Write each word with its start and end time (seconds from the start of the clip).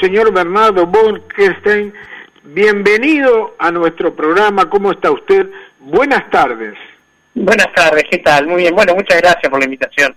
señor 0.00 0.32
Bernardo 0.32 0.86
Bolkestein. 0.86 1.92
Bienvenido 2.42 3.54
a 3.58 3.70
nuestro 3.70 4.14
programa. 4.14 4.68
¿Cómo 4.68 4.92
está 4.92 5.10
usted? 5.10 5.50
Buenas 5.78 6.28
tardes. 6.30 6.74
Buenas 7.34 7.72
tardes, 7.74 8.04
¿qué 8.10 8.18
tal? 8.18 8.46
Muy 8.46 8.62
bien. 8.62 8.74
Bueno, 8.74 8.94
muchas 8.94 9.20
gracias 9.20 9.48
por 9.50 9.58
la 9.58 9.66
invitación. 9.66 10.16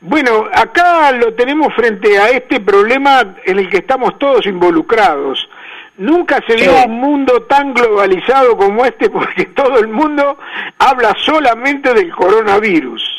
Bueno, 0.00 0.48
acá 0.52 1.12
lo 1.12 1.32
tenemos 1.34 1.72
frente 1.74 2.18
a 2.18 2.30
este 2.30 2.60
problema 2.60 3.36
en 3.44 3.58
el 3.58 3.70
que 3.70 3.78
estamos 3.78 4.18
todos 4.18 4.46
involucrados. 4.46 5.48
Nunca 5.96 6.40
se 6.46 6.56
vio 6.56 6.84
un 6.84 7.00
mundo 7.00 7.42
tan 7.42 7.74
globalizado 7.74 8.56
como 8.56 8.84
este 8.84 9.10
porque 9.10 9.44
todo 9.56 9.78
el 9.78 9.88
mundo 9.88 10.38
habla 10.78 11.14
solamente 11.24 11.94
del 11.94 12.10
coronavirus. 12.10 13.17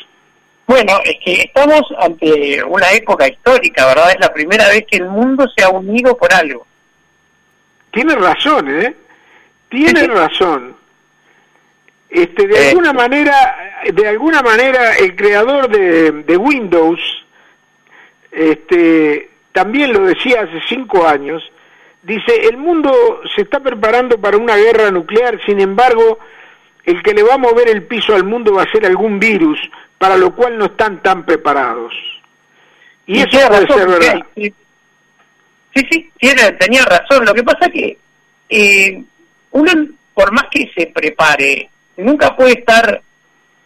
Bueno, 0.69 0.99
es 1.03 1.17
que 1.25 1.33
estamos 1.41 1.81
ante 1.99 2.63
una 2.63 2.91
época 2.91 3.27
histórica, 3.27 3.87
¿verdad? 3.87 4.11
Es 4.11 4.19
la 4.19 4.31
primera 4.31 4.67
vez 4.67 4.85
que 4.85 4.97
el 4.97 5.05
mundo 5.05 5.47
se 5.57 5.63
ha 5.63 5.69
unido 5.69 6.15
por 6.15 6.31
algo. 6.31 6.63
Tiene 7.89 8.13
razón, 8.13 8.69
¿eh? 8.69 8.95
Tiene 9.67 10.05
razón. 10.05 10.75
Este, 12.07 12.45
de 12.45 12.53
eh. 12.53 12.69
alguna 12.69 12.93
manera, 12.93 13.81
de 13.91 14.07
alguna 14.07 14.43
manera, 14.43 14.95
el 14.97 15.15
creador 15.15 15.69
de, 15.69 16.11
de 16.11 16.37
Windows, 16.37 16.99
este, 18.31 19.27
también 19.51 19.91
lo 19.91 20.05
decía 20.05 20.41
hace 20.41 20.61
cinco 20.69 21.07
años, 21.07 21.41
dice, 22.03 22.47
el 22.47 22.57
mundo 22.57 23.21
se 23.35 23.41
está 23.41 23.59
preparando 23.59 24.21
para 24.21 24.37
una 24.37 24.55
guerra 24.55 24.91
nuclear, 24.91 25.43
sin 25.47 25.61
embargo, 25.61 26.19
el 26.83 27.01
que 27.01 27.15
le 27.15 27.23
va 27.23 27.33
a 27.33 27.39
mover 27.39 27.69
el 27.69 27.87
piso 27.87 28.13
al 28.13 28.23
mundo 28.23 28.53
va 28.53 28.63
a 28.63 28.71
ser 28.71 28.85
algún 28.85 29.19
virus, 29.19 29.59
para 29.99 30.17
lo 30.17 30.33
cual 30.33 30.57
no 30.57 30.65
están 30.65 31.03
tan 31.03 31.25
preparados. 31.25 31.93
Y, 33.05 33.19
eso 33.19 33.47
puede 33.47 33.67
ser 33.67 33.87
verdad. 33.87 34.25
Sí, 34.35 35.85
sí, 35.91 36.11
tiene, 36.17 36.51
tenía 36.53 36.83
razón. 36.85 37.25
Lo 37.25 37.33
que 37.33 37.43
pasa 37.43 37.67
es 37.67 37.71
que 37.71 37.97
eh, 38.49 39.03
uno, 39.51 39.71
por 40.13 40.31
más 40.31 40.45
que 40.49 40.71
se 40.75 40.87
prepare, 40.87 41.69
nunca 41.97 42.35
puede 42.35 42.53
estar 42.53 43.01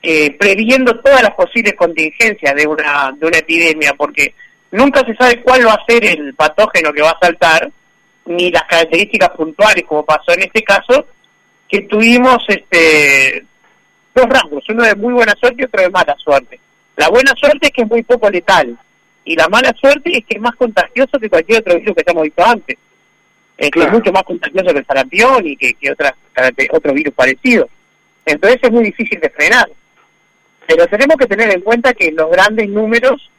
eh, 0.02 0.36
previendo 0.38 1.00
todas 1.00 1.22
las 1.22 1.32
posibles 1.32 1.76
contingencias 1.76 2.56
de 2.56 2.68
una, 2.68 3.14
de 3.16 3.26
una 3.26 3.38
epidemia, 3.38 3.94
porque 3.94 4.34
nunca 4.72 5.02
se 5.06 5.16
sabe 5.16 5.42
cuál 5.42 5.66
va 5.68 5.74
a 5.74 5.86
ser 5.88 6.04
el 6.04 6.34
patógeno 6.34 6.92
que 6.92 7.02
va 7.02 7.12
a 7.12 7.26
saltar, 7.26 7.72
ni 8.26 8.52
las 8.52 8.64
características 8.64 9.30
puntuales, 9.30 9.86
como 9.88 10.04
pasó 10.04 10.34
en 10.34 10.42
este 10.42 10.64
caso, 10.64 11.06
que 11.70 11.82
tuvimos 11.82 12.44
este 12.48 13.46
dos 14.14 14.26
rangos, 14.28 14.64
uno 14.70 14.84
de 14.84 14.96
muy 14.96 15.14
buena 15.14 15.34
suerte 15.40 15.62
y 15.62 15.66
otro 15.66 15.82
de 15.82 15.90
mala 15.90 16.16
suerte. 16.18 16.60
La 16.96 17.10
buena 17.10 17.34
suerte 17.36 17.68
es 17.68 17.72
que 17.72 17.82
es 17.82 17.90
muy 17.90 18.04
poco 18.04 18.30
letal, 18.30 18.78
y 19.26 19.36
la 19.36 19.48
mala 19.48 19.74
suerte 19.80 20.18
es 20.18 20.26
que 20.26 20.36
es 20.36 20.42
más 20.42 20.56
contagioso 20.56 21.20
que 21.20 21.30
cualquier 21.30 21.60
otro 21.60 21.80
virus 21.80 21.96
que 21.96 22.12
hemos 22.12 22.24
visto 22.24 22.46
antes. 22.46 22.78
Es 23.58 23.70
que 23.70 23.82
es 23.82 23.92
mucho 23.92 24.12
más 24.12 24.24
contagioso 24.24 24.74
que 24.74 24.80
el 24.80 24.86
sarampión 24.86 25.48
y 25.48 25.56
que, 25.56 25.74
que 25.76 25.92
otras, 25.92 26.14
otro 26.72 26.94
virus 26.94 27.14
parecido. 27.14 27.70
Entonces 28.26 28.60
es 28.62 28.72
muy 28.72 28.84
difícil 28.84 29.20
de 29.20 29.30
frenar. 29.30 29.70
Pero 30.68 30.88
tenemos 30.88 31.18
que 31.18 31.28
tener 31.28 31.52
en 31.52 31.62
cuenta 31.62 31.94
que 31.94 32.12
los 32.12 32.30
grandes 32.32 32.68
números, 32.70 33.30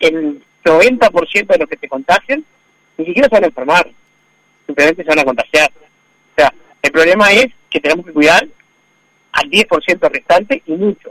el 0.00 0.42
90% 0.64 1.46
de 1.46 1.58
los 1.58 1.68
que 1.68 1.78
se 1.78 1.88
contagian, 1.88 2.44
ni 2.98 3.06
siquiera 3.06 3.28
se 3.28 3.34
van 3.34 3.44
a 3.44 3.48
enfermar, 3.48 3.90
simplemente 4.66 5.02
se 5.02 5.08
van 5.08 5.18
a 5.20 5.24
contagiar. 5.24 5.70
O 5.70 6.40
sea, 6.40 6.52
el 6.82 6.92
problema 6.92 7.32
es 7.32 7.46
que 7.70 7.80
tenemos 7.80 8.04
que 8.04 8.12
cuidar 8.12 8.46
al 9.32 9.50
10% 9.50 10.10
restante 10.10 10.62
y 10.66 10.72
mucho. 10.72 11.10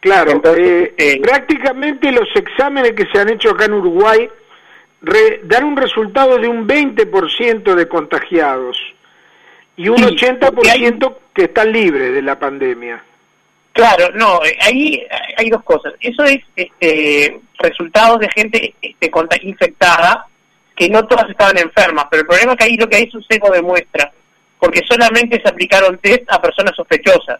Claro, 0.00 0.32
Entonces, 0.32 0.64
eh, 0.66 0.94
eh, 0.98 1.20
prácticamente 1.20 2.12
los 2.12 2.28
exámenes 2.34 2.92
que 2.92 3.06
se 3.12 3.18
han 3.18 3.28
hecho 3.28 3.50
acá 3.50 3.64
en 3.64 3.74
Uruguay 3.74 4.28
dan 5.44 5.64
un 5.64 5.76
resultado 5.76 6.38
de 6.38 6.48
un 6.48 6.66
20% 6.66 7.74
de 7.74 7.88
contagiados 7.88 8.76
y 9.76 9.88
un 9.88 9.98
80% 9.98 11.16
que 11.34 11.44
están 11.44 11.72
libres 11.72 12.14
de 12.14 12.22
la 12.22 12.38
pandemia. 12.38 13.02
Claro, 13.72 14.08
no, 14.14 14.42
eh, 14.44 14.56
ahí 14.62 15.06
hay 15.36 15.50
dos 15.50 15.62
cosas. 15.62 15.92
Eso 16.00 16.24
es 16.24 16.38
este, 16.56 17.40
resultados 17.58 18.20
de 18.20 18.28
gente 18.30 18.74
este, 18.80 19.10
infectada, 19.42 20.26
que 20.74 20.88
no 20.88 21.06
todas 21.06 21.28
estaban 21.28 21.58
enfermas, 21.58 22.06
pero 22.10 22.22
el 22.22 22.26
problema 22.26 22.52
es 22.52 22.58
que 22.58 22.64
ahí 22.64 22.76
lo 22.76 22.88
que 22.88 22.96
hay 22.96 23.02
es 23.04 23.14
un 23.14 23.24
seco 23.24 23.50
de 23.50 23.60
muestra, 23.60 24.10
porque 24.58 24.82
solamente 24.86 25.40
se 25.40 25.48
aplicaron 25.48 25.98
test 25.98 26.24
a 26.28 26.40
personas 26.40 26.74
sospechosas. 26.74 27.38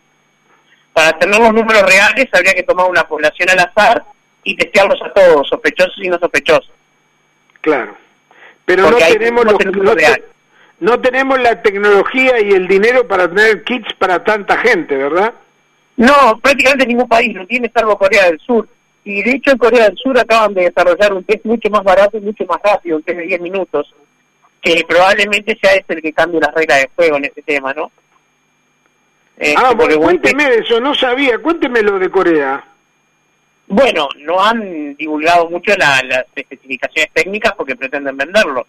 Para 0.92 1.18
tener 1.18 1.38
los 1.38 1.52
números 1.52 1.82
reales 1.82 2.26
habría 2.32 2.54
que 2.54 2.62
tomar 2.62 2.88
una 2.88 3.06
población 3.06 3.50
al 3.50 3.58
azar 3.58 4.04
y 4.44 4.56
testearlos 4.56 5.00
a 5.02 5.12
todos, 5.12 5.48
sospechosos 5.48 5.98
y 5.98 6.08
no 6.08 6.18
sospechosos. 6.18 6.70
Claro, 7.60 7.96
pero 8.64 8.90
no 8.90 8.96
tenemos 8.96 9.44
los, 9.44 9.54
no 10.78 11.00
tenemos 11.00 11.40
la 11.40 11.62
tecnología 11.62 12.40
y 12.40 12.50
el 12.50 12.68
dinero 12.68 13.06
para 13.08 13.28
tener 13.28 13.64
kits 13.64 13.92
para 13.94 14.22
tanta 14.22 14.56
gente, 14.58 14.96
¿verdad? 14.96 15.34
No, 15.96 16.38
prácticamente 16.42 16.86
ningún 16.86 17.08
país 17.08 17.34
lo 17.34 17.46
tiene, 17.46 17.70
salvo 17.74 17.96
Corea 17.96 18.26
del 18.26 18.38
Sur. 18.40 18.68
Y 19.04 19.22
de 19.22 19.32
hecho 19.32 19.52
en 19.52 19.58
Corea 19.58 19.84
del 19.84 19.96
Sur 19.96 20.18
acaban 20.18 20.52
de 20.52 20.64
desarrollar 20.64 21.12
un 21.14 21.24
test 21.24 21.44
mucho 21.44 21.70
más 21.70 21.82
barato 21.82 22.18
y 22.18 22.20
mucho 22.20 22.44
más 22.44 22.58
rápido, 22.62 22.96
un 22.96 23.02
test 23.02 23.18
de 23.18 23.26
10 23.26 23.40
minutos, 23.40 23.94
que 24.74 24.84
probablemente 24.84 25.58
sea 25.60 25.74
este 25.74 25.94
el 25.94 26.02
que 26.02 26.12
cambie 26.12 26.40
las 26.40 26.54
reglas 26.54 26.80
de 26.80 26.90
juego 26.94 27.16
en 27.16 27.24
este 27.26 27.42
tema, 27.42 27.72
¿no? 27.72 27.84
ah, 27.84 27.92
este, 29.38 29.74
bueno, 29.74 29.98
cuénteme 29.98 30.44
de 30.50 30.58
eso, 30.58 30.80
no 30.80 30.94
sabía, 30.94 31.38
cuénteme 31.38 31.82
lo 31.82 31.98
de 31.98 32.10
Corea. 32.10 32.64
Bueno, 33.68 34.08
no 34.18 34.42
han 34.42 34.94
divulgado 34.96 35.50
mucho 35.50 35.74
las 35.76 36.02
especificaciones 36.34 37.12
técnicas 37.12 37.52
porque 37.56 37.76
pretenden 37.76 38.16
venderlo 38.16 38.66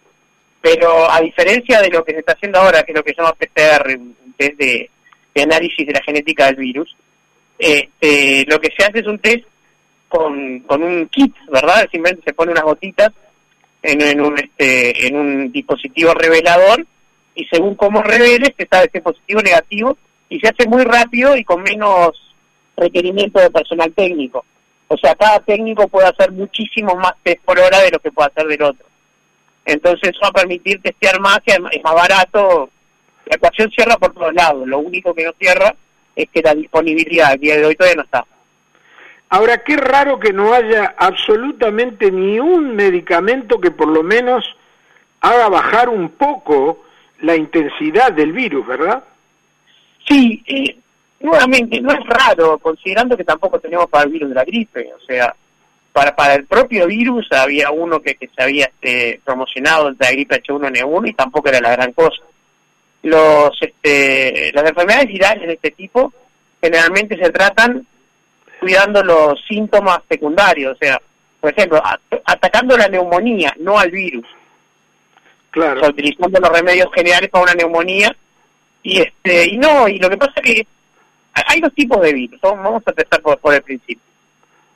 pero 0.62 1.09
a 1.09 1.22
diferencia 1.22 1.81
de 1.81 1.90
lo 1.90 2.03
que 2.03 2.13
se 2.13 2.19
está 2.19 2.34
haciendo 2.34 2.59
ahora, 2.59 2.84
que 2.84 2.91
es 2.91 2.97
lo 2.97 3.03
que 3.03 3.13
se 3.13 3.22
llama 3.22 3.36
PCR, 3.36 3.96
un 3.97 4.34
test 4.38 4.57
de, 4.57 4.90
análisis 5.41 5.86
de 5.86 5.94
la 5.94 6.02
genética 6.02 6.47
del 6.47 6.56
virus, 6.56 6.96
este, 7.57 8.44
lo 8.47 8.59
que 8.59 8.72
se 8.75 8.84
hace 8.84 9.00
es 9.00 9.07
un 9.07 9.19
test 9.19 9.46
con, 10.09 10.59
con 10.62 10.81
un 10.81 11.07
kit, 11.07 11.34
¿verdad? 11.50 11.88
Simplemente 11.91 12.24
se 12.25 12.34
pone 12.34 12.52
unas 12.52 12.63
gotitas 12.63 13.12
en, 13.88 14.22
un, 14.22 14.38
este, 14.38 15.08
en 15.08 15.16
un 15.16 15.52
dispositivo 15.52 16.14
revelador 16.14 16.86
y 17.36 17.46
según 17.46 17.75
cómo 17.75 18.02
revele, 18.02 18.53
se 18.58 18.68
sabe 18.68 18.90
si 18.92 18.98
es 18.98 19.03
positivo 19.03 19.40
o 19.40 19.44
negativo 19.44 19.98
y 20.30 20.40
se 20.40 20.50
hace 20.50 20.68
muy 20.68 20.84
rápido 20.84 21.38
y 21.38 21.44
con 21.44 21.62
menos 21.64 22.12
requerimiento 22.75 23.40
de 23.40 23.50
personal 23.50 23.94
técnico. 23.94 24.44
O 24.88 24.98
sea, 24.98 25.16
cada 25.16 25.40
técnico 25.40 25.88
puede 25.88 26.08
hacer 26.08 26.31
muchísimo 26.31 26.96
más 26.96 27.14
test 27.24 27.42
por 27.44 27.59
hora 27.59 27.80
de 27.80 27.92
lo 27.92 28.00
que 28.00 28.12
puede 28.12 28.30
hacer 28.30 28.48
del 28.48 28.64
otro. 28.64 28.86
Entonces 29.66 30.09
eso 30.09 30.19
va 30.24 30.30
a 30.30 30.34
permitir 30.34 30.81
testear 30.81 31.19
más, 31.19 31.40
que 31.46 31.54
es 31.54 31.84
más 31.84 31.94
barato. 31.94 32.69
La 33.25 33.36
ecuación 33.36 33.69
cierra 33.72 33.98
por 33.98 34.14
todos 34.14 34.34
lados. 34.34 34.66
Lo 34.68 34.80
único 34.80 35.14
que 35.14 35.25
no 35.25 35.34
cierra 35.40 35.75
es 36.16 36.30
que 36.30 36.42
la 36.42 36.56
disponibilidad 36.56 37.31
al 37.31 37.40
día 37.40 37.58
de 37.58 37.66
hoy 37.66 37.75
todavía 37.75 37.98
no 37.98 38.04
está. 38.04 38.25
Ahora, 39.30 39.58
qué 39.58 39.76
raro 39.76 40.20
que 40.20 40.32
no 40.32 40.54
haya 40.54 40.96
absolutamente 40.98 42.12
ni 42.12 42.40
un 42.40 42.76
medicamento 42.76 43.60
que 43.60 43.72
por 43.72 43.90
lo 43.90 44.02
menos 44.02 44.46
haga 45.20 45.50
bajar 45.50 45.90
un 45.90 46.10
poco 46.10 46.86
la 47.22 47.36
intensidad 47.36 48.14
del 48.14 48.32
virus, 48.32 48.66
¿verdad? 48.66 49.04
Sí, 50.08 50.42
eh, 50.48 50.78
nuevamente, 51.20 51.82
no 51.82 51.92
es 51.92 52.00
raro, 52.06 52.58
considerando 52.60 53.18
que 53.18 53.26
tampoco 53.26 53.60
tenemos 53.60 53.88
para 53.88 54.06
el 54.06 54.12
virus 54.12 54.30
de 54.30 54.36
la 54.36 54.46
gripe. 54.46 54.94
O 54.94 55.06
sea, 55.06 55.36
para, 55.92 56.16
para 56.16 56.36
el 56.36 56.46
propio 56.46 56.88
virus 56.88 57.28
había 57.32 57.72
uno 57.72 58.00
que, 58.00 58.16
que 58.16 58.30
se 58.30 58.42
había 58.42 58.66
este, 58.66 59.20
promocionado 59.26 59.92
de 59.92 59.98
la 60.00 60.12
gripe 60.12 60.42
H1N1 60.42 61.10
y 61.10 61.14
tampoco 61.14 61.50
era 61.50 61.60
la 61.60 61.72
gran 61.72 61.92
cosa. 61.92 62.22
Los, 63.04 63.52
este, 63.60 64.52
las 64.54 64.70
enfermedades 64.70 65.08
virales 65.08 65.48
de 65.48 65.54
este 65.54 65.72
tipo 65.72 66.14
generalmente 66.62 67.18
se 67.18 67.30
tratan 67.32 67.86
cuidando 68.59 69.03
los 69.03 69.40
síntomas 69.47 70.00
secundarios, 70.09 70.75
o 70.75 70.78
sea, 70.78 71.01
por 71.40 71.51
ejemplo, 71.51 71.81
atacando 72.25 72.78
la 72.78 72.88
neumonía, 72.88 73.53
no 73.59 73.78
al 73.78 73.91
virus. 73.91 74.25
Claro. 75.51 75.77
O 75.77 75.80
sea, 75.80 75.89
utilizando 75.89 76.39
los 76.39 76.51
remedios 76.51 76.88
generales 76.94 77.30
para 77.30 77.44
una 77.44 77.54
neumonía. 77.54 78.15
Y 78.83 79.00
este 79.00 79.48
y 79.50 79.57
no, 79.57 79.88
y 79.88 80.00
lo 80.00 80.09
que 80.09 80.18
pasa 80.18 80.33
es 80.38 80.42
que 80.42 80.68
hay 81.33 81.59
dos 81.59 81.74
tipos 81.74 82.01
de 82.01 82.13
virus, 82.13 82.39
vamos 82.42 82.81
a 82.86 82.89
empezar 82.92 83.21
por 83.21 83.54
el 83.54 83.62
principio 83.62 84.07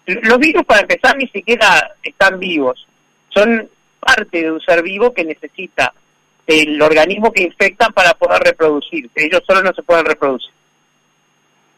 los 0.05 0.39
virus, 0.39 0.65
para 0.65 0.81
empezar, 0.81 1.15
ni 1.17 1.27
siquiera 1.27 1.95
están 2.03 2.39
vivos. 2.39 2.87
Son 3.29 3.69
parte 3.99 4.41
de 4.41 4.51
un 4.51 4.61
ser 4.61 4.81
vivo 4.81 5.13
que 5.13 5.23
necesita 5.23 5.93
el 6.47 6.81
organismo 6.81 7.31
que 7.31 7.43
infectan 7.43 7.93
para 7.93 8.13
poder 8.13 8.41
reproducirse. 8.41 9.25
Ellos 9.25 9.41
solo 9.45 9.61
no 9.61 9.73
se 9.73 9.83
pueden 9.83 10.05
reproducir. 10.05 10.51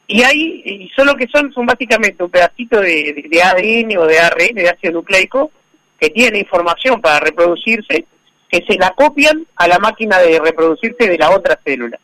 Y 0.07 0.21
hay, 0.21 0.61
y 0.65 0.89
solo 0.95 1.15
que 1.15 1.27
son, 1.27 1.51
son 1.53 1.65
básicamente 1.65 2.23
un 2.23 2.29
pedacito 2.29 2.79
de, 2.81 3.25
de, 3.29 3.41
ADN 3.41 3.97
o 3.97 4.05
de 4.05 4.19
ARN, 4.19 4.55
de 4.55 4.69
ácido 4.69 4.93
nucleico, 4.93 5.51
que 5.99 6.09
tiene 6.09 6.39
información 6.39 7.01
para 7.01 7.19
reproducirse, 7.21 8.05
que 8.49 8.63
se 8.67 8.77
la 8.77 8.91
copian 8.91 9.45
a 9.55 9.67
la 9.67 9.79
máquina 9.79 10.19
de 10.19 10.39
reproducirse 10.39 11.07
de 11.07 11.17
la 11.17 11.31
otra 11.31 11.59
célula. 11.63 11.97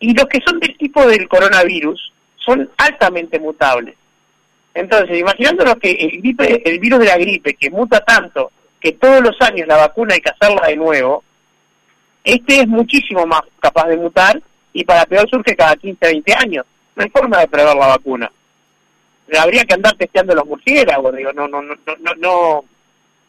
Y 0.00 0.12
los 0.12 0.26
que 0.26 0.42
son 0.44 0.58
del 0.58 0.76
tipo 0.76 1.06
del 1.06 1.28
coronavirus 1.28 2.12
son 2.36 2.68
altamente 2.76 3.38
mutables. 3.38 3.94
Entonces, 4.74 5.18
imaginándonos 5.18 5.76
que 5.76 5.92
el, 5.92 6.62
el 6.64 6.78
virus 6.80 6.98
de 6.98 7.06
la 7.06 7.16
gripe, 7.16 7.54
que 7.54 7.70
muta 7.70 8.00
tanto, 8.00 8.50
que 8.80 8.92
todos 8.92 9.22
los 9.22 9.40
años 9.40 9.68
la 9.68 9.76
vacuna 9.76 10.14
hay 10.14 10.20
que 10.20 10.30
hacerla 10.30 10.66
de 10.66 10.76
nuevo, 10.76 11.22
este 12.24 12.60
es 12.60 12.66
muchísimo 12.66 13.24
más 13.24 13.42
capaz 13.60 13.86
de 13.86 13.96
mutar 13.96 14.42
y 14.72 14.84
para 14.84 15.04
peor 15.04 15.28
surge 15.30 15.54
cada 15.54 15.76
15, 15.76 15.98
20 16.00 16.34
años. 16.34 16.66
No 16.96 17.02
hay 17.02 17.10
forma 17.10 17.40
de 17.40 17.48
prever 17.48 17.76
la 17.76 17.86
vacuna. 17.86 18.32
Habría 19.38 19.64
que 19.64 19.74
andar 19.74 19.94
testeando 19.96 20.34
los 20.34 20.46
murciélagos, 20.46 21.16
digo, 21.16 21.32
no, 21.32 21.48
no, 21.48 21.62
no, 21.62 21.74
no, 21.86 22.14
no, 22.16 22.64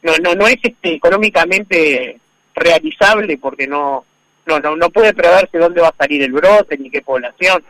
no, 0.03 0.17
no, 0.21 0.35
no 0.35 0.47
es 0.47 0.57
este, 0.61 0.93
económicamente 0.93 2.19
realizable 2.53 3.37
porque 3.37 3.67
no, 3.67 4.05
no, 4.45 4.59
no, 4.59 4.75
no 4.75 4.89
puede 4.89 5.13
preverse 5.13 5.57
dónde 5.57 5.81
va 5.81 5.89
a 5.89 5.95
salir 5.97 6.21
el 6.21 6.31
brote 6.31 6.77
ni 6.77 6.89
qué 6.89 7.01
población. 7.01 7.63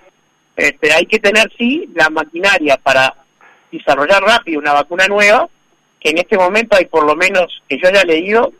Este, 0.55 0.91
hay 0.93 1.05
que 1.05 1.19
tener 1.19 1.51
sí 1.57 1.89
la 1.93 2.09
maquinaria 2.09 2.77
para 2.77 3.13
desarrollar 3.71 4.23
rápido 4.23 4.59
una 4.59 4.73
vacuna 4.73 5.07
nueva, 5.07 5.47
que 5.99 6.09
en 6.09 6.17
este 6.17 6.37
momento 6.37 6.75
hay 6.75 6.85
por 6.85 7.05
lo 7.05 7.15
menos, 7.15 7.61
que 7.67 7.77
yo 7.77 7.87
haya 7.87 8.03
leído, 8.03 8.53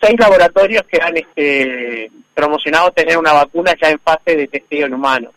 seis 0.00 0.18
laboratorios 0.18 0.84
que 0.84 1.00
han 1.00 1.16
este, 1.16 2.10
promocionado 2.34 2.90
tener 2.92 3.18
una 3.18 3.32
vacuna 3.32 3.74
ya 3.80 3.90
en 3.90 3.98
fase 3.98 4.36
de 4.36 4.48
testeo 4.48 4.86
en 4.86 4.94
humanos. 4.94 5.32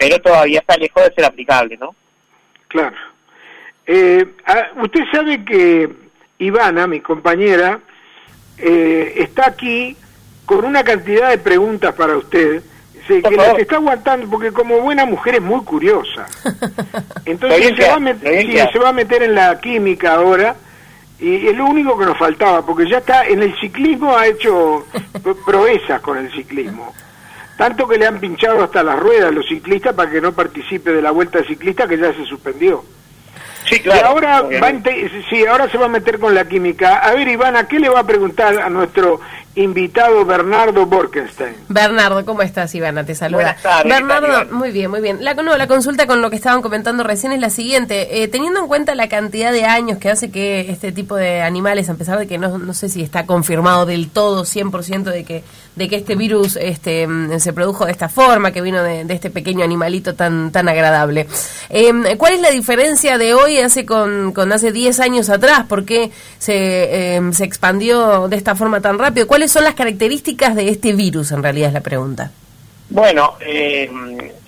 Pero 0.00 0.18
todavía 0.18 0.60
está 0.60 0.78
lejos 0.78 1.04
de 1.04 1.14
ser 1.14 1.26
aplicable, 1.26 1.76
¿no? 1.76 1.94
Claro. 2.68 2.96
Eh, 3.86 4.24
ah, 4.46 4.68
usted 4.82 5.00
sabe 5.12 5.44
que 5.44 5.90
Ivana, 6.38 6.86
mi 6.86 7.00
compañera, 7.00 7.80
eh, 8.56 9.12
está 9.16 9.48
aquí 9.48 9.94
con 10.46 10.64
una 10.64 10.82
cantidad 10.82 11.28
de 11.28 11.36
preguntas 11.36 11.94
para 11.94 12.16
usted 12.16 12.62
que 13.06 13.36
las 13.36 13.58
está 13.58 13.76
aguantando 13.76 14.30
porque 14.30 14.52
como 14.52 14.78
buena 14.80 15.04
mujer 15.04 15.34
es 15.34 15.42
muy 15.42 15.62
curiosa. 15.64 16.26
Entonces 17.26 17.74
se 17.76 17.88
va, 17.88 17.94
a 17.94 18.00
meter, 18.00 18.72
se 18.72 18.78
va 18.78 18.90
a 18.90 18.92
meter 18.92 19.22
en 19.24 19.34
la 19.34 19.60
química 19.60 20.14
ahora 20.14 20.54
y 21.18 21.48
es 21.48 21.56
lo 21.56 21.66
único 21.66 21.98
que 21.98 22.06
nos 22.06 22.16
faltaba 22.16 22.64
porque 22.64 22.88
ya 22.88 22.98
está 22.98 23.26
en 23.26 23.42
el 23.42 23.58
ciclismo 23.60 24.16
ha 24.16 24.28
hecho 24.28 24.86
proezas 25.44 26.00
con 26.00 26.16
el 26.18 26.32
ciclismo. 26.32 26.94
Tanto 27.60 27.86
que 27.86 27.98
le 27.98 28.06
han 28.06 28.18
pinchado 28.18 28.64
hasta 28.64 28.82
las 28.82 28.98
ruedas 28.98 29.28
a 29.28 29.30
los 29.30 29.46
ciclistas 29.46 29.94
para 29.94 30.10
que 30.10 30.18
no 30.18 30.32
participe 30.32 30.92
de 30.92 31.02
la 31.02 31.10
vuelta 31.10 31.44
ciclista 31.44 31.86
que 31.86 31.98
ya 31.98 32.10
se 32.14 32.24
suspendió. 32.24 32.82
Sí, 33.66 33.80
claro. 33.80 34.00
Y 34.00 34.04
ahora, 34.04 34.40
va 34.40 34.72
sí, 35.28 35.44
ahora 35.44 35.68
se 35.68 35.76
va 35.76 35.84
a 35.84 35.90
meter 35.90 36.18
con 36.18 36.34
la 36.34 36.48
química. 36.48 37.00
A 37.00 37.12
ver, 37.12 37.28
Ivana, 37.28 37.68
¿qué 37.68 37.78
le 37.78 37.90
va 37.90 38.00
a 38.00 38.06
preguntar 38.06 38.58
a 38.58 38.70
nuestro 38.70 39.20
invitado 39.60 40.24
Bernardo 40.24 40.86
Borkenstein? 40.86 41.54
Bernardo, 41.68 42.24
¿cómo 42.24 42.42
estás, 42.42 42.74
Ivana? 42.74 43.04
Te 43.04 43.14
saluda. 43.14 43.56
Bernardo, 43.84 44.54
muy 44.54 44.70
bien, 44.70 44.90
muy 44.90 45.00
bien. 45.00 45.24
La, 45.24 45.34
no, 45.34 45.56
la 45.56 45.66
consulta 45.66 46.06
con 46.06 46.22
lo 46.22 46.30
que 46.30 46.36
estaban 46.36 46.62
comentando 46.62 47.02
recién 47.02 47.32
es 47.32 47.40
la 47.40 47.50
siguiente. 47.50 48.22
Eh, 48.22 48.28
teniendo 48.28 48.60
en 48.60 48.66
cuenta 48.66 48.94
la 48.94 49.08
cantidad 49.08 49.52
de 49.52 49.64
años 49.64 49.98
que 49.98 50.10
hace 50.10 50.30
que 50.30 50.70
este 50.70 50.92
tipo 50.92 51.16
de 51.16 51.42
animales, 51.42 51.88
a 51.88 51.94
pesar 51.94 52.18
de 52.18 52.26
que 52.26 52.38
no, 52.38 52.58
no 52.58 52.74
sé 52.74 52.88
si 52.88 53.02
está 53.02 53.26
confirmado 53.26 53.86
del 53.86 54.10
todo, 54.10 54.44
100% 54.44 55.04
de 55.04 55.24
que 55.24 55.44
de 55.76 55.88
que 55.88 55.96
este 55.96 56.16
virus 56.16 56.56
este, 56.60 57.06
mm, 57.06 57.38
se 57.38 57.52
produjo 57.52 57.86
de 57.86 57.92
esta 57.92 58.08
forma, 58.08 58.52
que 58.52 58.60
vino 58.60 58.82
de, 58.82 59.06
este 59.08 59.30
pequeño 59.30 59.64
animalito 59.64 60.14
tan, 60.14 60.50
tan 60.50 60.68
agradable. 60.68 61.26
Em, 61.68 62.04
¿Cuál 62.18 62.34
es 62.34 62.40
la 62.40 62.50
diferencia 62.50 63.18
de 63.18 63.34
hoy 63.34 63.58
hace 63.58 63.86
con, 63.86 64.32
con 64.32 64.52
hace 64.52 64.72
10 64.72 65.00
años 65.00 65.30
atrás? 65.30 65.64
¿Por 65.66 65.84
qué 65.84 66.10
se, 66.38 67.14
em, 67.16 67.32
se 67.32 67.44
expandió 67.44 68.28
de 68.28 68.36
esta 68.36 68.54
forma 68.54 68.80
tan 68.80 68.98
rápido? 68.98 69.26
¿Cuáles 69.50 69.64
son 69.64 69.64
las 69.64 69.74
características 69.74 70.54
de 70.54 70.68
este 70.68 70.92
virus, 70.92 71.32
en 71.32 71.42
realidad 71.42 71.70
es 71.70 71.74
la 71.74 71.80
pregunta? 71.80 72.30
Bueno, 72.88 73.34
eh, 73.40 73.90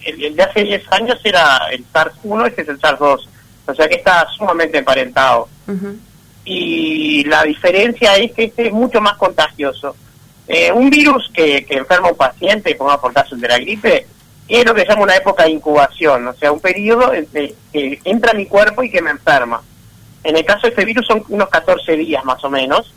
el, 0.05 0.37
de 0.37 0.43
hace 0.45 0.63
10 0.63 0.93
años 0.93 1.21
era 1.25 1.67
el 1.73 1.85
SARS-1, 1.93 2.47
este 2.47 2.63
es 2.63 2.69
el 2.69 2.81
SARS-2, 2.81 3.27
o 3.67 3.75
sea 3.75 3.89
que 3.89 3.97
está 3.97 4.29
sumamente 4.37 4.79
emparentado. 4.79 5.49
Y 6.45 7.25
la 7.25 7.43
diferencia 7.43 8.15
es 8.15 8.31
que 8.31 8.45
este 8.45 8.69
es 8.69 8.73
mucho 8.73 9.01
más 9.01 9.17
contagioso. 9.17 9.97
Eh, 10.47 10.71
un 10.71 10.89
virus 10.89 11.29
que, 11.35 11.65
que 11.65 11.79
enferma 11.79 12.07
a 12.07 12.13
un 12.13 12.17
paciente, 12.17 12.77
como 12.77 12.97
por 13.01 13.13
caso 13.13 13.35
el 13.35 13.41
de 13.41 13.49
la 13.49 13.59
gripe, 13.59 14.07
es 14.47 14.65
lo 14.65 14.73
que 14.73 14.83
se 14.83 14.87
llama 14.87 15.03
una 15.03 15.17
época 15.17 15.43
de 15.43 15.51
incubación, 15.51 16.29
o 16.29 16.35
sea, 16.35 16.53
un 16.53 16.61
periodo 16.61 17.11
que 17.11 17.99
entra 18.05 18.31
a 18.31 18.35
mi 18.35 18.47
cuerpo 18.47 18.85
y 18.85 18.91
que 18.93 19.03
me 19.03 19.11
enferma. 19.11 19.63
En 20.23 20.37
el 20.37 20.45
caso 20.45 20.63
de 20.63 20.69
este 20.69 20.85
virus 20.85 21.07
son 21.09 21.25
unos 21.29 21.49
14 21.49 21.97
días 21.97 22.25
más 22.25 22.45
o 22.45 22.51
menos, 22.51 22.95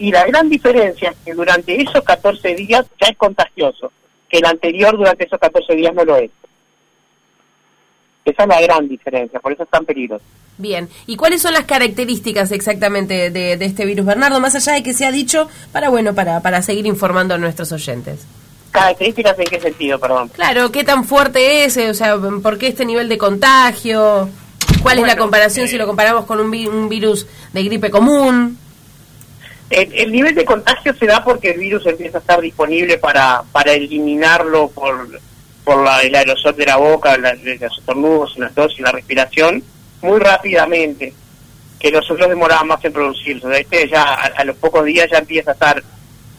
y 0.00 0.10
la 0.10 0.26
gran 0.26 0.48
diferencia 0.48 1.10
es 1.10 1.16
que 1.24 1.34
durante 1.34 1.80
esos 1.80 2.02
14 2.02 2.54
días 2.54 2.86
ya 3.00 3.08
es 3.08 3.16
contagioso, 3.16 3.92
que 4.28 4.38
el 4.38 4.46
anterior 4.46 4.96
durante 4.96 5.26
esos 5.26 5.38
14 5.38 5.76
días 5.76 5.94
no 5.94 6.04
lo 6.04 6.16
es. 6.16 6.30
Esa 8.24 8.42
es 8.42 8.48
la 8.48 8.60
gran 8.62 8.88
diferencia, 8.88 9.38
por 9.40 9.52
eso 9.52 9.62
es 9.62 9.68
tan 9.68 9.84
peligroso. 9.84 10.24
Bien, 10.56 10.88
¿y 11.06 11.16
cuáles 11.16 11.42
son 11.42 11.52
las 11.52 11.64
características 11.64 12.50
exactamente 12.50 13.30
de, 13.30 13.52
este 13.52 13.84
virus, 13.84 14.06
Bernardo? 14.06 14.40
Más 14.40 14.54
allá 14.54 14.72
de 14.72 14.82
que 14.82 14.94
se 14.94 15.04
ha 15.04 15.12
dicho, 15.12 15.48
para 15.70 15.90
bueno, 15.90 16.14
para, 16.14 16.40
para 16.40 16.62
seguir 16.62 16.86
informando 16.86 17.34
a 17.34 17.38
nuestros 17.38 17.70
oyentes. 17.72 18.26
¿Características 18.70 19.38
en 19.38 19.44
qué 19.46 19.60
sentido, 19.60 19.98
perdón? 19.98 20.28
Claro, 20.28 20.72
¿qué 20.72 20.82
tan 20.82 21.04
fuerte 21.04 21.64
es? 21.64 21.76
O 21.76 21.94
sea, 21.94 22.16
¿por 22.16 22.56
qué 22.56 22.68
este 22.68 22.86
nivel 22.86 23.08
de 23.08 23.18
contagio? 23.18 24.30
¿Cuál 24.82 25.00
es 25.00 25.06
la 25.06 25.16
comparación 25.16 25.68
si 25.68 25.76
lo 25.76 25.86
comparamos 25.86 26.24
con 26.24 26.40
un, 26.40 26.88
virus 26.88 27.26
de 27.52 27.62
gripe 27.64 27.90
común? 27.90 28.58
El, 29.70 30.10
nivel 30.10 30.34
de 30.34 30.44
contagio 30.44 30.92
se 30.94 31.06
da 31.06 31.22
porque 31.22 31.50
el 31.52 31.60
virus 31.60 31.86
empieza 31.86 32.18
a 32.18 32.20
estar 32.20 32.40
disponible 32.40 32.98
para, 32.98 33.44
para 33.52 33.72
eliminarlo 33.72 34.68
por, 34.68 35.20
por 35.62 35.84
la, 35.84 36.02
el 36.02 36.12
aerosol 36.12 36.56
de 36.56 36.66
la 36.66 36.76
boca, 36.76 37.16
los 37.16 37.78
estornudos, 37.78 38.36
la 38.36 38.50
tos 38.50 38.74
y 38.76 38.82
la 38.82 38.90
respiración 38.90 39.62
muy 40.02 40.18
rápidamente, 40.18 41.14
que 41.78 41.92
nosotros 41.92 42.28
demoramos 42.28 42.66
más 42.66 42.84
en 42.84 42.92
producirse. 42.92 43.60
este 43.60 43.88
ya 43.88 44.02
a, 44.02 44.44
los 44.44 44.56
pocos 44.56 44.84
días 44.84 45.08
ya 45.08 45.18
empieza 45.18 45.52
a 45.52 45.54
estar 45.54 45.84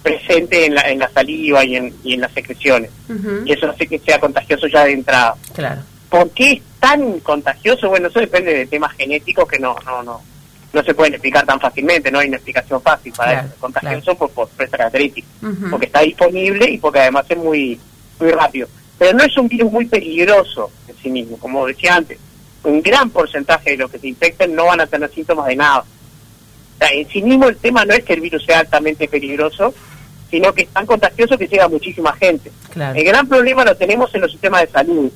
presente 0.03 0.65
en 0.65 0.75
la, 0.75 0.81
en 0.89 0.99
la 0.99 1.09
saliva 1.09 1.63
y 1.63 1.77
en, 1.77 1.93
y 2.03 2.15
en 2.15 2.21
las 2.21 2.33
secreciones. 2.33 2.91
Y 3.45 3.53
eso 3.53 3.69
hace 3.69 3.87
que 3.87 3.99
sea 3.99 4.19
contagioso 4.19 4.67
ya 4.67 4.83
de 4.83 4.91
entrada. 4.91 5.35
Claro. 5.53 5.81
¿Por 6.09 6.29
qué 6.31 6.51
es 6.53 6.61
tan 6.81 7.21
contagioso? 7.21 7.87
Bueno, 7.87 8.09
eso 8.09 8.19
depende 8.19 8.53
de 8.53 8.65
temas 8.65 8.91
genéticos 8.97 9.47
que 9.47 9.59
no 9.59 9.75
no 9.85 10.03
no 10.03 10.30
no 10.73 10.83
se 10.83 10.93
pueden 10.93 11.13
explicar 11.13 11.45
tan 11.45 11.59
fácilmente, 11.59 12.11
no 12.11 12.19
hay 12.19 12.27
una 12.27 12.37
explicación 12.37 12.81
fácil 12.81 13.13
para 13.13 13.41
eso. 13.41 13.55
Contagioso 13.59 14.15
por, 14.15 14.29
por, 14.31 14.49
esta 14.57 14.77
característica, 14.77 15.27
porque 15.69 15.87
está 15.87 16.01
disponible 16.01 16.69
y 16.69 16.77
porque 16.77 16.99
además 16.99 17.25
es 17.29 17.37
muy, 17.37 17.79
muy 18.19 18.31
rápido. 18.31 18.67
Pero 18.97 19.17
no 19.17 19.23
es 19.23 19.35
un 19.37 19.47
virus 19.47 19.71
muy 19.71 19.85
peligroso 19.85 20.71
en 20.87 20.95
sí 20.97 21.09
mismo, 21.09 21.37
como 21.37 21.65
decía 21.65 21.95
antes 21.95 22.19
un 22.63 22.81
gran 22.81 23.09
porcentaje 23.09 23.71
de 23.71 23.77
los 23.77 23.91
que 23.91 23.99
se 23.99 24.07
infecten 24.07 24.55
no 24.55 24.65
van 24.65 24.81
a 24.81 24.87
tener 24.87 25.11
síntomas 25.11 25.47
de 25.47 25.55
nada. 25.55 25.79
O 25.79 26.77
sea, 26.77 26.89
en 26.89 27.07
sí 27.09 27.21
mismo 27.21 27.47
el 27.47 27.57
tema 27.57 27.85
no 27.85 27.93
es 27.93 28.03
que 28.03 28.13
el 28.13 28.21
virus 28.21 28.45
sea 28.45 28.59
altamente 28.59 29.07
peligroso, 29.07 29.73
sino 30.29 30.53
que 30.53 30.63
es 30.63 30.69
tan 30.69 30.85
contagioso 30.85 31.37
que 31.37 31.47
llega 31.47 31.65
a 31.65 31.69
muchísima 31.69 32.13
gente. 32.13 32.51
El 32.75 33.03
gran 33.03 33.27
problema 33.27 33.65
lo 33.65 33.75
tenemos 33.75 34.13
en 34.15 34.21
los 34.21 34.31
sistemas 34.31 34.61
de 34.61 34.67
salud, 34.67 35.11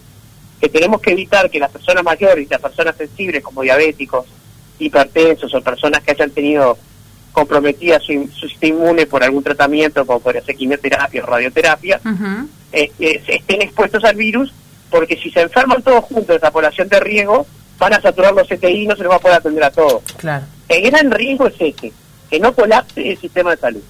que 0.59 0.69
tenemos 0.69 1.01
que 1.01 1.11
evitar 1.11 1.49
que 1.49 1.59
las 1.59 1.71
personas 1.71 2.03
mayores 2.03 2.45
y 2.45 2.49
las 2.49 2.61
personas 2.61 2.95
sensibles 2.95 3.43
como 3.43 3.61
diabéticos, 3.61 4.25
hipertensos 4.79 5.53
o 5.53 5.61
personas 5.61 6.03
que 6.03 6.11
hayan 6.11 6.31
tenido 6.31 6.77
comprometida 7.31 7.99
su, 7.99 8.29
sistema 8.39 8.79
inmune 8.79 9.05
por 9.05 9.23
algún 9.23 9.43
tratamiento, 9.43 10.05
como 10.05 10.19
por 10.21 10.37
hacer 10.37 10.55
quimioterapia 10.55 11.23
o 11.23 11.25
radioterapia, 11.25 11.99
eh, 12.71 12.91
eh, 12.99 13.23
estén 13.27 13.61
expuestos 13.61 14.03
al 14.03 14.15
virus 14.15 14.53
porque 14.89 15.17
si 15.17 15.29
se 15.31 15.41
enferman 15.41 15.81
todos 15.81 16.05
juntos 16.05 16.37
esa 16.37 16.51
población 16.51 16.87
de 16.87 16.99
riesgo, 16.99 17.45
van 17.77 17.93
a 17.93 18.01
saturar 18.01 18.33
los 18.33 18.47
CTI 18.47 18.83
y 18.83 18.87
no 18.87 18.95
se 18.95 19.01
les 19.01 19.11
va 19.11 19.15
a 19.15 19.19
poder 19.19 19.37
atender 19.37 19.63
a 19.63 19.71
todos. 19.71 20.01
Claro. 20.17 20.45
El 20.69 20.89
gran 20.89 21.11
riesgo 21.11 21.47
es 21.47 21.55
ese, 21.59 21.91
que 22.29 22.39
no 22.39 22.53
colapse 22.53 23.11
el 23.11 23.17
sistema 23.17 23.51
de 23.51 23.57
salud. 23.57 23.81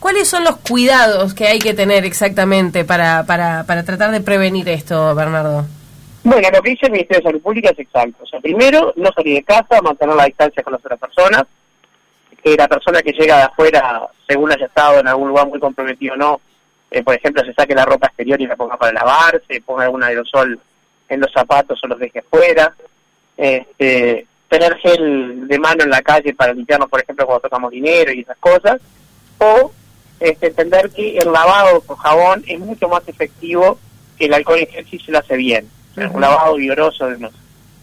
¿Cuáles 0.00 0.26
son 0.26 0.42
los 0.44 0.56
cuidados 0.56 1.34
que 1.34 1.46
hay 1.46 1.58
que 1.58 1.74
tener 1.74 2.04
exactamente 2.04 2.84
para, 2.84 3.24
para, 3.26 3.64
para 3.64 3.84
tratar 3.84 4.10
de 4.10 4.20
prevenir 4.20 4.68
esto, 4.68 5.14
Bernardo? 5.14 5.66
Bueno, 6.28 6.46
lo 6.52 6.60
que 6.60 6.70
dice 6.72 6.84
el 6.84 6.92
Ministerio 6.92 7.22
de 7.22 7.28
Salud 7.30 7.40
Pública 7.40 7.70
es 7.70 7.78
exacto. 7.78 8.22
O 8.22 8.26
sea, 8.26 8.38
primero, 8.38 8.92
no 8.96 9.10
salir 9.12 9.36
de 9.36 9.44
casa, 9.44 9.80
mantener 9.80 10.14
la 10.14 10.26
distancia 10.26 10.62
con 10.62 10.74
las 10.74 10.84
otras 10.84 11.00
personas, 11.00 11.44
que 12.42 12.54
la 12.54 12.68
persona 12.68 13.00
que 13.00 13.12
llega 13.12 13.38
de 13.38 13.42
afuera, 13.44 14.06
según 14.28 14.52
haya 14.52 14.66
estado 14.66 15.00
en 15.00 15.08
algún 15.08 15.28
lugar 15.28 15.48
muy 15.48 15.58
comprometido 15.58 16.12
o 16.12 16.16
no, 16.18 16.40
eh, 16.90 17.02
por 17.02 17.14
ejemplo, 17.14 17.42
se 17.46 17.54
saque 17.54 17.74
la 17.74 17.86
ropa 17.86 18.08
exterior 18.08 18.38
y 18.42 18.46
la 18.46 18.56
ponga 18.56 18.76
para 18.76 18.92
lavarse, 18.92 19.62
ponga 19.64 19.84
algún 19.84 20.02
aerosol 20.02 20.60
en 21.08 21.18
los 21.18 21.32
zapatos 21.32 21.80
o 21.82 21.86
los 21.86 21.98
deje 21.98 22.20
fuera, 22.20 22.74
este, 23.34 24.26
tener 24.50 24.76
gel 24.80 25.48
de 25.48 25.58
mano 25.58 25.84
en 25.84 25.90
la 25.90 26.02
calle 26.02 26.34
para 26.34 26.52
limpiarnos, 26.52 26.90
por 26.90 27.00
ejemplo, 27.00 27.24
cuando 27.24 27.40
tocamos 27.40 27.70
dinero 27.70 28.12
y 28.12 28.20
esas 28.20 28.36
cosas, 28.36 28.82
o 29.38 29.72
este, 30.20 30.48
entender 30.48 30.90
que 30.90 31.16
el 31.16 31.32
lavado 31.32 31.80
con 31.80 31.96
jabón 31.96 32.44
es 32.46 32.60
mucho 32.60 32.86
más 32.86 33.08
efectivo 33.08 33.78
que 34.18 34.26
el 34.26 34.34
alcohol 34.34 34.58
en 34.58 34.66
gel 34.66 34.86
si 34.90 34.98
se 34.98 35.10
lo 35.10 35.20
hace 35.20 35.34
bien. 35.34 35.77
Un 36.06 36.20
lavado 36.20 36.56
vigoroso 36.56 37.06
de 37.06 37.16
unos 37.16 37.32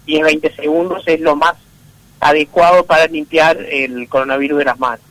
10-20 0.07 0.55
segundos 0.55 1.03
es 1.05 1.19
lo 1.19 1.35
más 1.35 1.55
adecuado 2.19 2.85
para 2.85 3.07
limpiar 3.07 3.57
el 3.57 4.07
coronavirus 4.07 4.59
de 4.59 4.65
las 4.65 4.79
manos 4.79 5.05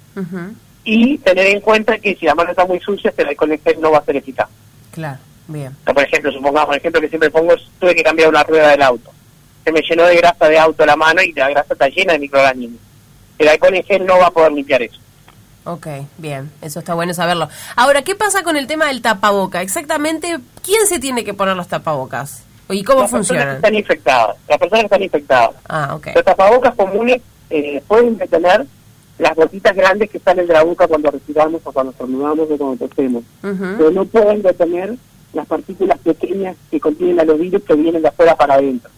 y 0.85 1.19
tener 1.19 1.47
en 1.47 1.61
cuenta 1.61 1.99
que 1.99 2.15
si 2.15 2.27
la 2.27 2.35
mano 2.35 2.51
está 2.51 2.67
muy 2.67 2.79
sucia, 2.81 3.13
el 3.17 3.29
alcohol 3.29 3.53
en 3.53 3.61
gel 3.63 3.81
no 3.81 3.91
va 3.91 3.99
a 3.99 4.05
ser 4.05 4.17
eficaz. 4.17 4.49
Claro, 4.93 5.19
bien. 5.49 5.75
por 5.85 6.03
ejemplo, 6.03 6.31
supongamos, 6.31 6.71
el 6.73 6.79
ejemplo 6.79 7.01
que 7.01 7.09
siempre 7.09 7.31
pongo 7.31 7.55
tuve 7.79 7.95
que 7.95 8.03
cambiar 8.03 8.29
una 8.29 8.45
rueda 8.45 8.69
del 8.69 8.83
auto. 8.83 9.11
Se 9.65 9.73
me 9.73 9.81
llenó 9.81 10.05
de 10.05 10.17
grasa 10.17 10.47
de 10.47 10.59
auto 10.59 10.85
la 10.85 10.95
mano 10.95 11.23
y 11.23 11.33
la 11.33 11.49
grasa 11.49 11.73
está 11.73 11.89
llena 11.89 12.13
de 12.13 12.19
microorganismos. 12.19 12.81
el 13.39 13.49
alcohol 13.49 13.75
en 13.75 13.85
gel 13.85 14.07
no 14.07 14.19
va 14.19 14.27
a 14.27 14.31
poder 14.31 14.53
limpiar 14.53 14.83
eso. 14.83 15.01
Ok, 15.65 15.87
bien, 16.19 16.53
eso 16.61 16.81
está 16.81 16.93
bueno 16.93 17.15
saberlo. 17.15 17.49
Ahora, 17.75 18.03
¿qué 18.03 18.15
pasa 18.15 18.43
con 18.43 18.57
el 18.57 18.67
tema 18.67 18.89
del 18.89 19.01
tapaboca? 19.01 19.63
Exactamente, 19.63 20.39
¿quién 20.63 20.87
se 20.87 20.99
tiene 20.99 21.25
que 21.25 21.33
poner 21.33 21.57
los 21.57 21.69
tapabocas? 21.69 22.43
¿Y 22.71 22.83
cómo? 22.83 23.01
Las 23.03 23.31
están 23.31 23.75
infectadas, 23.75 24.37
las 24.49 24.59
personas 24.59 24.81
que 24.81 24.87
están 24.87 25.03
infectadas. 25.03 25.51
Ah. 25.69 25.99
Los 26.15 26.25
tapabocas 26.25 26.75
comunes 26.75 27.21
eh, 27.51 27.83
pueden 27.87 28.17
detener 28.17 28.67
las 29.19 29.35
gotitas 29.37 29.77
grandes 29.77 30.11
que 30.11 30.19
salen 30.19 30.47
de 30.47 30.53
la 30.53 30.65
boca 30.65 30.89
cuando 30.89 31.11
respiramos 31.11 31.61
o 31.65 31.73
cuando 31.73 31.93
estornudamos 31.93 32.51
o 32.51 32.57
cuando 32.57 32.89
tosemos. 32.89 33.23
Pero 33.41 33.91
no 33.91 34.05
pueden 34.07 34.43
detener 34.43 34.95
las 35.33 35.47
partículas 35.47 35.99
pequeñas 35.99 36.57
que 36.71 36.81
contienen 36.81 37.21
a 37.21 37.25
los 37.25 37.39
virus 37.39 37.63
que 37.65 37.75
vienen 37.75 38.03
de 38.03 38.09
afuera 38.09 38.37
para 38.37 38.55
adentro. 38.55 38.91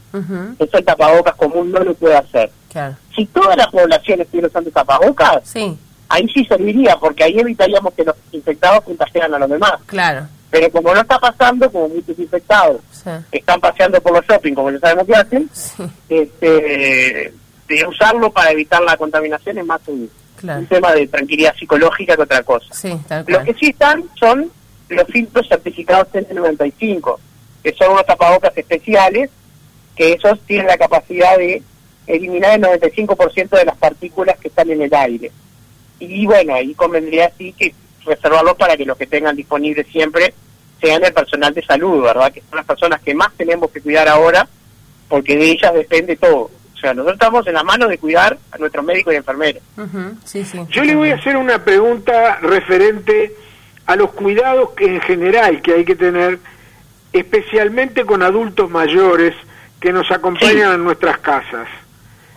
Eso 0.59 0.79
el 0.79 0.85
tapabocas 0.85 1.35
común 1.35 1.71
no 1.71 1.81
lo 1.81 1.95
puede 1.95 2.17
hacer. 2.17 2.51
Si 3.15 3.27
toda 3.27 3.57
la 3.57 3.71
población 3.71 4.21
estuviera 4.21 4.49
usando 4.49 4.71
tapabocas, 4.71 5.41
sí 5.45 5.79
ahí 6.09 6.29
sí 6.29 6.45
serviría, 6.45 6.97
porque 6.97 7.25
ahí 7.25 7.39
evitaríamos 7.39 7.93
que 7.95 8.05
los 8.05 8.15
infectados 8.33 8.83
contagiaran 8.85 9.35
a 9.35 9.39
los 9.39 9.51
demás. 9.51 9.75
Claro. 9.87 10.29
Pero 10.51 10.71
como 10.71 10.95
no 10.95 11.01
está 11.01 11.19
pasando, 11.19 11.71
como 11.71 11.89
muchos 11.89 12.19
infectados 12.19 12.81
están 13.31 13.61
paseando 13.61 14.01
por 14.01 14.13
los 14.13 14.25
shopping, 14.27 14.55
como 14.55 14.71
ya 14.71 14.79
sabemos 14.79 15.07
que 15.07 15.15
hacen, 15.15 15.51
este, 16.09 17.33
de 17.69 17.87
usarlo 17.87 18.31
para 18.31 18.51
evitar 18.53 18.83
la 18.83 18.97
contaminación 18.97 19.59
es 19.59 19.67
más 19.67 19.81
un, 19.87 20.11
tema 20.69 20.93
de 20.93 21.07
tranquilidad 21.09 21.55
psicológica 21.57 22.15
que 22.15 22.23
otra 22.23 22.43
cosa. 22.43 22.67
Sí, 22.73 22.97
Los 23.27 23.43
que 23.45 23.55
sí 23.55 23.67
están 23.69 24.05
son 24.19 24.51
los 24.89 25.07
filtros 25.09 25.49
certificados 25.49 26.09
N95, 26.13 27.17
que 27.63 27.73
son 27.73 27.93
unos 27.93 28.07
tapabocas 28.07 28.57
especiales, 28.57 29.31
que 29.97 30.13
esos 30.13 30.39
tienen 30.43 30.67
la 30.67 30.77
capacidad 30.77 31.37
de 31.37 31.63
eliminar 32.07 32.53
el 32.55 32.63
95% 32.63 33.49
de 33.51 33.65
las 33.65 33.77
partículas 33.77 34.39
que 34.39 34.49
están 34.49 34.71
en 34.71 34.83
el 34.83 34.95
aire. 34.95 35.33
Y 35.99 36.27
bueno, 36.27 36.55
ahí 36.55 36.75
convendría 36.75 37.27
así 37.27 37.53
que 37.53 37.75
reservarlo 38.07 38.57
para 38.57 38.77
que 38.77 38.85
los 38.85 38.97
que 38.97 39.07
tengan 39.07 39.37
disponibles 39.37 39.87
siempre 39.89 40.33
sean 40.81 41.05
el 41.05 41.13
personal 41.13 41.53
de 41.55 41.65
salud, 41.65 42.03
¿verdad? 42.03 42.33
Que 42.33 42.41
son 42.41 42.57
las 42.57 42.67
personas 42.67 43.01
que 43.01 43.15
más 43.15 43.33
tenemos 43.37 43.71
que 43.71 43.81
cuidar 43.81 44.09
ahora, 44.09 44.47
porque 45.09 45.37
de 45.37 45.51
ellas 45.51 45.75
depende 45.75 46.17
todo. 46.17 46.51
O 46.75 46.79
sea, 46.79 46.93
nosotros 46.93 47.15
estamos 47.15 47.47
en 47.47 47.55
la 47.55 47.65
mano 47.65 47.89
de 47.89 47.97
cuidar 47.97 48.37
a 48.51 48.59
nuestros 48.59 48.85
médicos 48.85 49.15
y 49.15 49.17
enfermeros. 49.17 49.63
Yo 50.69 50.85
le 50.85 50.95
voy 50.95 51.11
a 51.11 51.15
hacer 51.15 51.37
una 51.37 51.65
pregunta 51.65 52.39
referente 52.43 53.35
a 53.87 53.97
los 53.97 54.11
cuidados 54.13 54.71
que 54.71 54.85
en 54.85 55.01
general 55.01 55.63
que 55.63 55.73
hay 55.73 55.85
que 55.85 55.97
tener, 55.97 56.39
especialmente 57.13 58.05
con 58.05 58.23
adultos 58.23 58.69
mayores 58.69 59.35
que 59.81 59.93
nos 59.93 60.11
acompañan 60.11 60.75
en 60.75 60.85
nuestras 60.85 61.19
casas. 61.19 61.69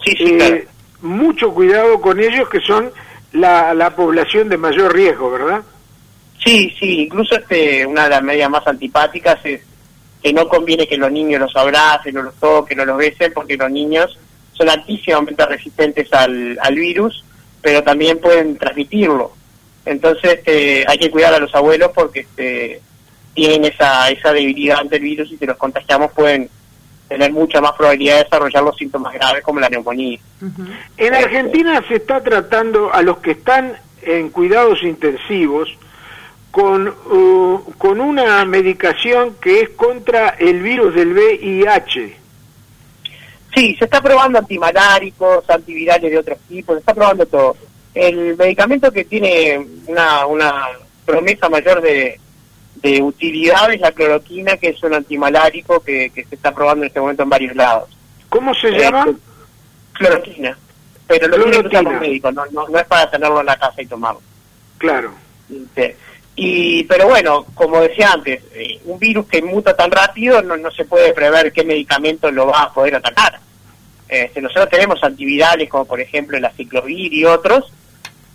Sí, 0.03 0.11
sí, 0.15 0.37
eh, 0.39 0.67
Mucho 1.01 1.53
cuidado 1.53 1.99
con 2.01 2.19
ellos 2.19 2.47
que 2.49 2.59
son 2.61 2.91
la, 3.33 3.73
la 3.73 3.95
población 3.95 4.49
de 4.49 4.57
mayor 4.57 4.93
riesgo, 4.93 5.31
¿verdad? 5.31 5.61
Sí, 6.43 6.73
sí, 6.79 7.01
incluso 7.01 7.35
este, 7.35 7.85
una 7.85 8.05
de 8.05 8.09
las 8.09 8.23
medidas 8.23 8.49
más 8.49 8.65
antipáticas 8.65 9.39
es 9.43 9.61
que 10.21 10.33
no 10.33 10.47
conviene 10.47 10.87
que 10.87 10.97
los 10.97 11.11
niños 11.11 11.39
los 11.39 11.55
abracen 11.55 12.17
o 12.17 12.23
los 12.23 12.35
toquen 12.35 12.79
o 12.79 12.85
los 12.85 12.97
besen 12.97 13.33
porque 13.33 13.57
los 13.57 13.71
niños 13.71 14.17
son 14.53 14.69
altísimamente 14.69 15.45
resistentes 15.45 16.11
al, 16.13 16.57
al 16.61 16.75
virus, 16.75 17.23
pero 17.61 17.83
también 17.83 18.19
pueden 18.19 18.57
transmitirlo. 18.57 19.33
Entonces 19.85 20.33
este, 20.33 20.85
hay 20.87 20.97
que 20.97 21.11
cuidar 21.11 21.33
a 21.33 21.39
los 21.39 21.53
abuelos 21.55 21.91
porque 21.93 22.21
este, 22.21 22.81
tienen 23.33 23.65
esa, 23.65 24.09
esa 24.09 24.33
debilidad 24.33 24.79
ante 24.79 24.97
el 24.97 25.03
virus 25.03 25.31
y 25.31 25.37
si 25.37 25.45
los 25.45 25.57
contagiamos 25.57 26.11
pueden 26.11 26.49
tener 27.09 27.33
mucha 27.33 27.59
más 27.59 27.73
probabilidad 27.73 28.17
de 28.17 28.23
desarrollar 28.23 28.63
los 28.63 28.77
síntomas 28.77 29.13
graves 29.13 29.43
como 29.43 29.59
la 29.59 29.67
neumonía. 29.67 30.19
En 30.95 31.13
Argentina 31.13 31.83
se 31.87 31.95
está 31.95 32.21
tratando 32.21 32.93
a 32.93 33.01
los 33.01 33.17
que 33.17 33.31
están 33.31 33.73
en 34.03 34.29
cuidados 34.29 34.81
intensivos 34.83 35.69
con, 36.51 36.87
uh, 36.87 37.73
con 37.77 37.99
una 37.99 38.45
medicación 38.45 39.35
que 39.41 39.61
es 39.61 39.69
contra 39.69 40.29
el 40.29 40.61
virus 40.61 40.93
del 40.95 41.13
VIH. 41.13 42.17
Sí, 43.55 43.75
se 43.77 43.85
está 43.85 44.01
probando 44.01 44.37
antimaláricos, 44.37 45.49
antivirales 45.49 46.11
de 46.11 46.17
otros 46.17 46.37
tipos, 46.47 46.75
se 46.75 46.79
está 46.79 46.93
probando 46.93 47.25
todo. 47.25 47.57
El 47.93 48.37
medicamento 48.37 48.91
que 48.91 49.05
tiene 49.05 49.65
una, 49.87 50.27
una 50.27 50.67
promesa 51.05 51.49
mayor 51.49 51.81
de, 51.81 52.19
de 52.75 53.01
utilidad 53.01 53.71
es 53.73 53.81
la 53.81 53.91
cloroquina, 53.91 54.57
que 54.57 54.69
es 54.69 54.83
un 54.83 54.93
antimalárico 54.93 55.81
que, 55.81 56.11
se 56.13 56.35
está 56.35 56.53
probando 56.53 56.83
en 56.83 56.87
este 56.87 56.99
momento 56.99 57.23
en 57.23 57.29
varios 57.29 57.55
lados. 57.55 57.89
¿Cómo 58.29 58.53
se 58.53 58.71
llama? 58.71 59.05
Este, 59.07 59.21
cloroquina. 59.93 60.57
Pero 61.07 61.27
lo 61.27 61.37
tiene 61.37 61.61
que 61.61 61.67
usar 61.67 61.87
un 61.87 61.99
médico, 61.99 62.31
no, 62.31 62.45
no, 62.51 62.77
es 62.77 62.85
para 62.85 63.09
tenerlo 63.09 63.39
en 63.39 63.47
la 63.47 63.57
casa 63.57 63.81
y 63.81 63.87
tomarlo. 63.87 64.21
Claro. 64.77 65.11
Y, 66.35 66.83
pero 66.85 67.07
bueno, 67.07 67.45
como 67.53 67.81
decía 67.81 68.11
antes, 68.13 68.41
eh, 68.53 68.79
un 68.85 68.97
virus 68.97 69.27
que 69.27 69.41
muta 69.41 69.75
tan 69.75 69.91
rápido 69.91 70.41
no, 70.41 70.55
no 70.55 70.71
se 70.71 70.85
puede 70.85 71.11
prever 71.13 71.51
qué 71.51 71.65
medicamento 71.65 72.31
lo 72.31 72.47
va 72.47 72.63
a 72.63 72.73
poder 72.73 72.95
atacar. 72.95 73.39
Este, 74.07 74.41
nosotros 74.41 74.69
tenemos 74.69 75.03
antivirales 75.03 75.69
como 75.69 75.85
por 75.85 75.99
ejemplo 75.99 76.37
el 76.37 76.45
aciclovir 76.45 77.13
y 77.13 77.25
otros 77.25 77.71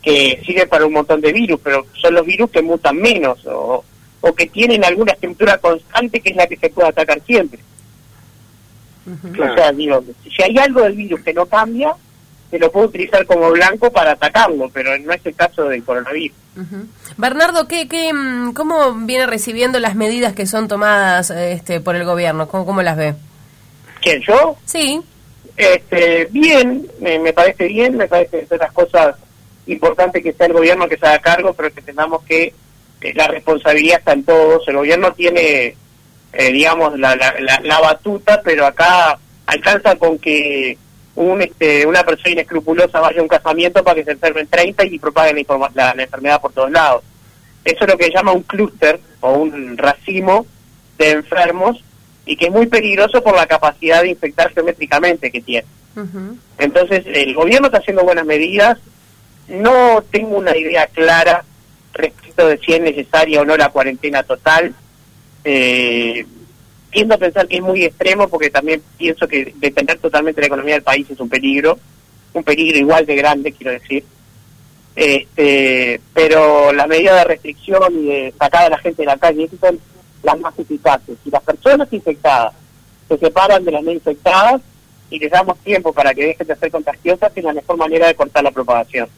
que 0.02 0.40
sirven 0.44 0.68
para 0.68 0.86
un 0.86 0.92
montón 0.92 1.20
de 1.20 1.32
virus, 1.32 1.58
pero 1.64 1.86
son 1.94 2.14
los 2.14 2.26
virus 2.26 2.50
que 2.50 2.62
mutan 2.62 2.96
menos 2.96 3.44
o, 3.46 3.82
o 4.26 4.34
que 4.34 4.46
tienen 4.46 4.82
alguna 4.82 5.12
estructura 5.12 5.58
constante 5.58 6.18
que 6.20 6.30
es 6.30 6.36
la 6.36 6.46
que 6.46 6.56
se 6.56 6.70
puede 6.70 6.88
atacar 6.88 7.20
siempre. 7.26 7.60
O 9.06 9.54
sea, 9.54 9.70
digo, 9.70 10.02
si 10.34 10.42
hay 10.42 10.56
algo 10.56 10.80
del 10.80 10.94
virus 10.94 11.20
que 11.20 11.34
no 11.34 11.44
cambia, 11.44 11.92
se 12.50 12.58
lo 12.58 12.72
puede 12.72 12.86
utilizar 12.86 13.26
como 13.26 13.50
blanco 13.50 13.92
para 13.92 14.12
atacarlo, 14.12 14.70
pero 14.72 14.96
no 14.98 15.12
es 15.12 15.20
el 15.26 15.34
caso 15.34 15.64
del 15.64 15.84
coronavirus. 15.84 16.38
Bernardo, 17.18 17.68
¿qué, 17.68 17.86
qué, 17.86 18.14
mm, 18.14 18.54
¿cómo 18.54 18.94
viene 18.94 19.26
recibiendo 19.26 19.78
las 19.78 19.94
medidas 19.94 20.32
que 20.32 20.46
son 20.46 20.68
tomadas 20.68 21.28
este, 21.28 21.80
por 21.80 21.94
el 21.94 22.06
gobierno? 22.06 22.48
¿Cómo, 22.48 22.64
cómo 22.64 22.80
las 22.80 22.96
ve? 22.96 23.14
¿Quién, 24.00 24.22
yo? 24.22 24.56
Sí. 24.64 25.02
Este, 25.54 26.28
bien, 26.30 26.88
me, 26.98 27.32
parece 27.34 27.68
bien, 27.68 27.98
me 27.98 28.08
parece 28.08 28.40
que 28.40 28.46
son 28.46 28.58
las 28.58 28.72
cosas 28.72 29.16
importantes 29.66 30.22
que 30.22 30.32
sea 30.32 30.46
el 30.46 30.54
gobierno 30.54 30.88
que 30.88 30.96
se 30.96 31.06
haga 31.06 31.18
cargo, 31.18 31.52
pero 31.52 31.74
que 31.74 31.82
tengamos 31.82 32.22
que 32.24 32.54
la 33.12 33.28
responsabilidad 33.28 33.98
está 33.98 34.12
en 34.12 34.24
todos, 34.24 34.66
el 34.66 34.76
gobierno 34.76 35.12
tiene, 35.12 35.76
eh, 36.32 36.52
digamos, 36.52 36.98
la, 36.98 37.16
la, 37.16 37.80
batuta, 37.80 38.40
pero 38.42 38.66
acá 38.66 39.18
alcanza 39.46 39.96
con 39.96 40.18
que 40.18 40.78
un, 41.16 41.42
este, 41.42 41.86
una 41.86 42.02
persona 42.02 42.30
inescrupulosa 42.30 43.00
vaya 43.00 43.20
a 43.20 43.22
un 43.22 43.28
casamiento 43.28 43.84
para 43.84 43.96
que 43.96 44.04
se 44.04 44.12
enfermen 44.12 44.46
30 44.46 44.84
y 44.86 44.98
propaguen 44.98 45.44
la, 45.74 45.94
la, 45.94 46.02
enfermedad 46.02 46.40
por 46.40 46.52
todos 46.52 46.70
lados. 46.70 47.02
Eso 47.64 47.84
es 47.84 47.90
lo 47.90 47.98
que 47.98 48.10
llama 48.10 48.32
un 48.32 48.42
clúster 48.42 49.00
o 49.20 49.32
un 49.32 49.76
racimo 49.76 50.46
de 50.98 51.10
enfermos 51.10 51.82
y 52.26 52.36
que 52.36 52.46
es 52.46 52.52
muy 52.52 52.66
peligroso 52.66 53.22
por 53.22 53.36
la 53.36 53.46
capacidad 53.46 54.02
de 54.02 54.10
infectar 54.10 54.52
geométricamente 54.52 55.30
que 55.30 55.40
tiene. 55.40 55.66
Entonces, 56.58 57.04
el 57.06 57.34
gobierno 57.34 57.66
está 57.68 57.78
haciendo 57.78 58.02
buenas 58.02 58.24
medidas. 58.24 58.78
No 59.48 60.02
tengo 60.10 60.38
una 60.38 60.56
idea 60.56 60.86
clara 60.88 61.44
respecto 61.94 62.46
de 62.48 62.58
si 62.58 62.72
es 62.72 62.80
necesaria 62.80 63.40
o 63.40 63.44
no 63.44 63.56
la 63.56 63.70
cuarentena 63.70 64.22
total. 64.22 64.74
Eh, 65.44 66.26
tiendo 66.90 67.16
a 67.16 67.18
pensar 67.18 67.48
que 67.48 67.56
es 67.56 67.62
muy 67.62 67.84
extremo 67.84 68.28
porque 68.28 68.50
también 68.50 68.80
pienso 68.96 69.26
que 69.26 69.52
depender 69.56 69.98
totalmente 69.98 70.40
de 70.40 70.42
la 70.42 70.46
economía 70.46 70.74
del 70.74 70.84
país 70.84 71.10
es 71.10 71.18
un 71.18 71.28
peligro, 71.28 71.78
un 72.32 72.44
peligro 72.44 72.78
igual 72.78 73.04
de 73.04 73.16
grande, 73.16 73.52
quiero 73.52 73.72
decir. 73.72 74.04
Este, 74.94 76.00
pero 76.12 76.72
la 76.72 76.86
medida 76.86 77.16
de 77.16 77.24
restricción 77.24 77.98
y 77.98 78.06
de 78.06 78.34
sacar 78.38 78.66
a 78.66 78.70
la 78.70 78.78
gente 78.78 79.02
de 79.02 79.06
la 79.06 79.16
calle, 79.16 79.48
son 79.60 79.80
las 80.22 80.38
más 80.38 80.56
eficaces. 80.58 81.16
Si 81.24 81.30
las 81.30 81.42
personas 81.42 81.92
infectadas 81.92 82.54
se 83.08 83.18
separan 83.18 83.64
de 83.64 83.72
las 83.72 83.82
no 83.82 83.90
infectadas 83.90 84.62
y 85.10 85.18
les 85.18 85.30
damos 85.30 85.58
tiempo 85.58 85.92
para 85.92 86.14
que 86.14 86.26
dejen 86.26 86.46
de 86.46 86.56
ser 86.56 86.70
contagiosas, 86.70 87.32
es 87.34 87.44
la 87.44 87.52
mejor 87.52 87.76
manera 87.76 88.06
de 88.06 88.14
cortar 88.14 88.44
la 88.44 88.52
propagación. 88.52 89.08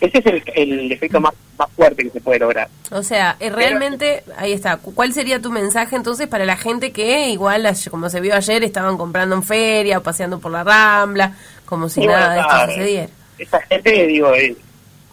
Ese 0.00 0.18
es 0.18 0.42
el, 0.54 0.92
efecto 0.92 1.20
más, 1.20 1.34
más 1.58 1.70
fuerte 1.72 2.04
que 2.04 2.10
se 2.10 2.20
puede 2.20 2.38
lograr. 2.38 2.68
O 2.90 3.02
sea, 3.02 3.36
eh, 3.40 3.50
realmente, 3.50 4.22
ahí 4.36 4.52
está. 4.52 4.76
¿Cuál 4.76 5.12
sería 5.12 5.40
tu 5.40 5.50
mensaje 5.50 5.96
entonces 5.96 6.28
para 6.28 6.44
la 6.44 6.56
gente 6.56 6.92
que 6.92 7.30
igual, 7.30 7.66
como 7.90 8.08
se 8.10 8.20
vio 8.20 8.34
ayer, 8.34 8.62
estaban 8.64 8.96
comprando 8.96 9.34
en 9.34 9.42
feria 9.42 9.98
o 9.98 10.02
paseando 10.02 10.38
por 10.38 10.52
la 10.52 10.64
Rambla, 10.64 11.34
como 11.64 11.88
si 11.88 12.06
nada 12.06 12.34
de 12.34 12.40
esto 12.40 12.66
sucediera? 12.66 13.08
Esa 13.38 13.60
gente, 13.62 14.06
digo, 14.06 14.34
eh, 14.34 14.56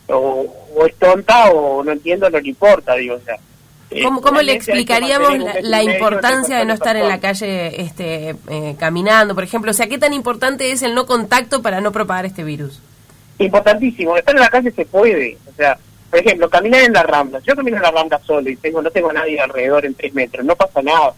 o, 0.08 0.86
es 0.86 0.96
tonta 0.96 1.50
o 1.50 1.84
no 1.84 1.92
entiendo, 1.92 2.30
no 2.30 2.40
le 2.40 2.50
importa, 2.50 2.96
digo, 2.96 3.16
o 3.16 3.22
sea. 3.22 3.36
Eh, 3.90 4.04
¿Cómo, 4.04 4.22
cómo 4.22 4.42
le 4.42 4.52
explicaríamos 4.52 5.32
la, 5.62 5.82
importancia 5.82 6.58
de 6.58 6.66
no 6.66 6.74
estar 6.74 6.98
en 6.98 7.08
la 7.08 7.22
calle 7.22 7.82
este, 7.82 8.36
caminando, 8.78 9.34
por 9.34 9.46
ejemplo? 9.46 9.72
O 9.72 9.74
sea, 9.74 9.88
¿qué 9.88 9.98
tan 9.98 10.12
importante 10.12 10.72
es 10.72 10.82
el 10.82 10.94
no 10.94 11.06
contacto 11.06 11.62
para 11.62 11.80
no 11.80 11.94
propagar 11.94 12.26
este 12.26 12.44
virus? 12.44 12.82
Importantísimo. 13.46 14.18
Estar 14.18 14.36
en 14.36 14.42
la 14.42 14.50
calle 14.50 14.72
se 14.72 14.86
puede. 14.86 15.38
O 15.48 15.56
sea, 15.56 15.78
por 16.10 16.20
ejemplo, 16.20 16.50
caminar 16.50 16.84
en 16.84 16.94
la 16.94 17.04
rambla. 17.04 17.40
Yo 17.40 17.56
camino 17.56 17.78
en 17.78 17.84
la 17.84 17.92
rambla 17.92 18.20
solo 18.26 18.50
y 18.50 18.56
tengo 18.56 18.82
no 18.82 18.92
tengo 18.92 19.12
nadie 19.12 19.40
alrededor 19.40 19.86
en 19.86 19.94
tres 19.94 20.14
metros. 20.14 20.46
No 20.46 20.56
pasa 20.56 20.82
nada. 20.82 21.14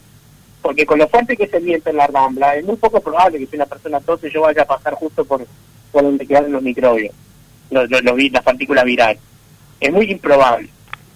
Porque 0.61 0.85
con 0.85 0.99
lo 0.99 1.07
fuerte 1.07 1.37
que 1.37 1.43
es 1.43 1.53
el 1.53 1.63
viento 1.63 1.89
en 1.89 1.97
la 1.97 2.07
rambla, 2.07 2.55
es 2.55 2.65
muy 2.65 2.75
poco 2.75 2.99
probable 2.99 3.39
que 3.39 3.47
si 3.47 3.55
una 3.55 3.65
persona 3.65 3.99
tose 4.01 4.29
yo 4.29 4.41
vaya 4.41 4.63
a 4.63 4.67
pasar 4.67 4.93
justo 4.93 5.23
por, 5.23 5.45
por 5.91 6.03
donde 6.03 6.27
quedan 6.27 6.51
los 6.51 6.61
microbios. 6.61 7.13
los, 7.69 7.89
las 7.89 8.43
partículas 8.43 8.83
virales. 8.83 9.19
Es 9.79 9.91
muy 9.91 10.11
improbable. 10.11 10.69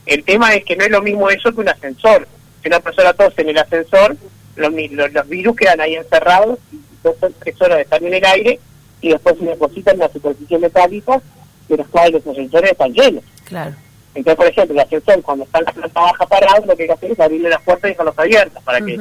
El 0.05 0.24
tema 0.24 0.53
es 0.53 0.63
que 0.63 0.75
no 0.75 0.86
es 0.86 0.91
lo 0.91 1.01
mismo 1.01 1.29
eso 1.29 1.53
que 1.53 1.62
un 1.62 1.69
ascensor. 1.69 2.27
Si 2.62 2.67
una 2.67 2.79
persona 2.79 3.13
tose 3.13 3.41
en 3.41 3.50
el 3.50 3.57
ascensor, 3.57 4.15
los, 4.55 4.72
los, 4.72 5.27
virus 5.27 5.55
quedan 5.55 5.81
ahí 5.81 5.95
encerrados, 5.95 6.60
dos 7.03 7.15
o 7.19 7.29
tres 7.29 7.62
horas 7.62 7.79
están 7.79 8.05
en 8.05 8.13
el 8.13 8.25
aire 8.25 8.60
y 9.03 9.10
después 9.10 9.38
se 9.38 9.45
depositan 9.45 9.95
en 9.95 10.00
la 10.00 10.10
superficie 10.10 10.57
metálica 10.57 11.22
de 11.67 11.77
los 11.77 11.88
cuales 11.89 12.13
los 12.13 12.27
ascensores 12.27 12.72
están 12.72 12.93
llenos. 12.93 13.24
Claro. 13.43 13.74
Entonces, 14.15 14.38
por 14.38 14.48
ejemplo, 14.48 14.74
el 14.74 14.79
ascensor 14.79 15.22
cuando 15.22 15.43
está 15.43 15.60
en 15.60 15.65
la 15.65 15.72
planta 15.74 16.01
baja 16.01 16.25
parado, 16.25 16.65
lo 16.65 16.75
que 16.75 16.83
hay 16.83 16.88
que 16.88 16.93
hacer 16.93 17.12
es 17.12 17.19
abrirle 17.19 17.50
las 17.50 17.62
puertas 17.63 17.89
y 17.89 17.91
dejarlas 17.91 18.17
abiertas 18.17 18.63
para 18.63 18.81
que 18.81 19.00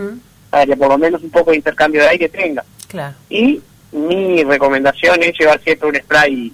para 0.51 0.67
que 0.67 0.77
por 0.77 0.89
lo 0.89 0.99
menos 0.99 1.23
un 1.23 1.31
poco 1.31 1.53
de 1.53 1.57
intercambio 1.57 2.03
de 2.03 2.09
aire 2.09 2.29
tenga. 2.29 2.65
Claro. 2.89 3.15
Y 3.31 3.63
mi 3.93 4.43
recomendación 4.43 5.23
es 5.23 5.39
llevar 5.39 5.61
siempre 5.63 5.89
un 5.89 5.97
spray 5.97 6.53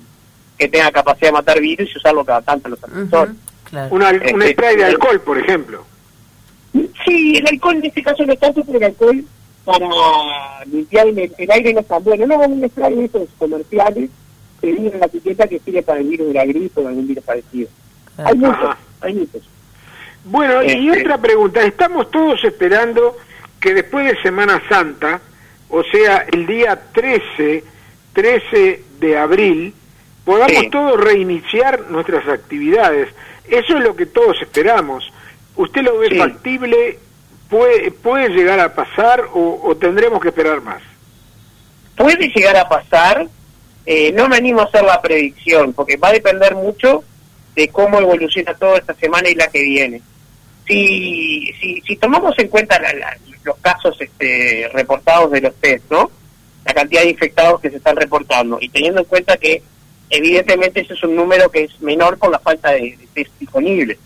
que 0.57 0.69
tenga 0.69 0.93
capacidad 0.93 1.29
de 1.29 1.33
matar 1.33 1.61
virus 1.61 1.89
y 1.93 1.99
usarlo 1.99 2.25
cada 2.25 2.43
tanto 2.43 2.69
en 2.69 2.71
los 2.73 2.85
ascensores. 2.85 3.35
un 3.91 4.03
este, 4.03 4.53
spray 4.53 4.77
de 4.77 4.85
alcohol, 4.85 5.21
por 5.21 5.39
ejemplo. 5.39 5.85
Sí, 7.05 7.39
el 7.39 7.47
alcohol 7.49 7.77
en 7.77 7.87
este 7.87 8.03
caso 8.03 8.25
no 8.27 8.33
es 8.33 8.39
tanto, 8.39 8.63
pero 8.65 8.79
el 8.79 8.85
alcohol 8.85 9.25
para 9.69 10.65
limpiar 10.65 11.09
el, 11.09 11.51
aire 11.51 11.75
no 11.75 11.81
es 11.81 11.87
tan 11.87 12.03
bueno. 12.03 12.27
No, 12.27 12.39
un 12.39 12.69
spray 12.69 12.95
de 12.95 13.05
esos 13.05 13.29
comerciales 13.39 14.11
que 14.61 14.73
viene 14.73 14.89
en 14.89 15.01
la 15.01 15.07
etiqueta 15.07 15.47
que 15.47 15.59
sirve 15.59 15.83
para 15.83 16.01
el 16.01 16.09
virus 16.09 16.29
de 16.29 16.35
la 16.35 16.47
gripe 16.47 16.81
o 16.81 16.89
algún 16.89 17.07
virus 17.07 17.25
parecido. 17.25 17.69
Hay 18.17 18.35
muchos, 18.35 18.77
hay 19.01 19.15
muchos. 19.15 19.43
Bueno, 20.25 20.63
y 20.63 20.89
este. 20.89 21.03
otra 21.03 21.19
pregunta, 21.19 21.63
estamos 21.63 22.11
todos 22.11 22.43
esperando 22.45 23.17
que 23.61 23.75
después 23.75 24.07
de 24.07 24.21
Semana 24.23 24.63
Santa, 24.69 25.21
o 25.69 25.83
sea, 25.85 26.27
el 26.33 26.47
día 26.47 26.81
13, 26.93 27.63
13 28.15 28.85
de 29.01 29.19
abril, 29.19 29.75
podamos 30.25 30.71
todos 30.71 31.01
reiniciar 31.01 31.91
nuestras 31.91 32.27
actividades. 32.27 33.11
Eso 33.47 33.77
es 33.77 33.85
lo 33.85 33.95
que 33.95 34.07
todos 34.07 34.41
esperamos. 34.41 35.11
¿Usted 35.57 35.83
lo 35.83 35.99
ve 35.99 36.17
factible? 36.17 36.99
¿Puede, 37.49 37.91
¿Puede 37.91 38.29
llegar 38.29 38.61
a 38.61 38.75
pasar 38.75 39.25
o, 39.33 39.77
tendremos 39.81 40.21
que 40.21 40.29
esperar 40.29 40.61
más? 40.61 40.83
Puede 41.97 42.29
llegar 42.29 42.57
a 42.57 42.69
pasar. 42.69 43.27
Eh, 43.87 44.13
no 44.13 44.29
me 44.29 44.37
animo 44.37 44.61
a 44.61 44.65
hacer 44.65 44.83
la 44.83 45.01
predicción, 45.01 45.73
porque 45.73 45.97
va 45.97 46.09
a 46.09 46.13
depender 46.13 46.55
mucho 46.55 47.03
de 47.55 47.69
cómo 47.69 47.99
evoluciona 47.99 48.55
toda 48.55 48.79
esta 48.79 48.95
semana 48.95 49.31
y 49.31 49.35
la 49.35 49.49
que 49.49 49.63
viene. 49.63 50.03
Si, 50.67 51.51
si, 51.59 51.81
si 51.81 51.97
tomamos 51.97 52.39
en 52.39 52.49
cuenta 52.49 52.79
la, 52.79 53.17
los 53.49 53.57
casos 53.59 53.97
este, 54.01 54.69
reportados 54.73 55.31
de 55.33 55.41
los 55.41 55.55
test, 55.57 55.91
¿no? 55.91 56.11
La 56.65 56.75
cantidad 56.75 57.03
de 57.03 57.11
infectados 57.11 57.61
que 57.61 57.71
se 57.71 57.79
están 57.79 57.97
reportando 57.97 58.59
y 58.61 58.69
teniendo 58.69 59.01
en 59.01 59.07
cuenta 59.07 59.37
que 59.39 59.63
evidentemente 60.11 60.81
ese 60.81 60.95
es 60.95 61.03
un 61.03 61.17
número 61.17 61.51
que 61.51 61.65
es 61.65 61.81
menor 61.81 62.19
por 62.19 62.31
la 62.31 62.39
falta 62.39 62.73
de, 62.73 62.99
test 63.15 63.33
disponibles. 63.41 63.99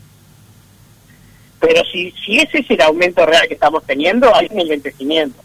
Pero 1.62 1.84
si, 1.84 2.10
si 2.10 2.38
ese 2.38 2.58
es 2.58 2.70
el 2.70 2.80
aumento 2.80 3.24
real 3.24 3.46
que 3.46 3.54
estamos 3.54 3.84
teniendo, 3.84 4.34
hay 4.34 4.48
un 4.50 4.60
enlentecimiento. 4.62 5.40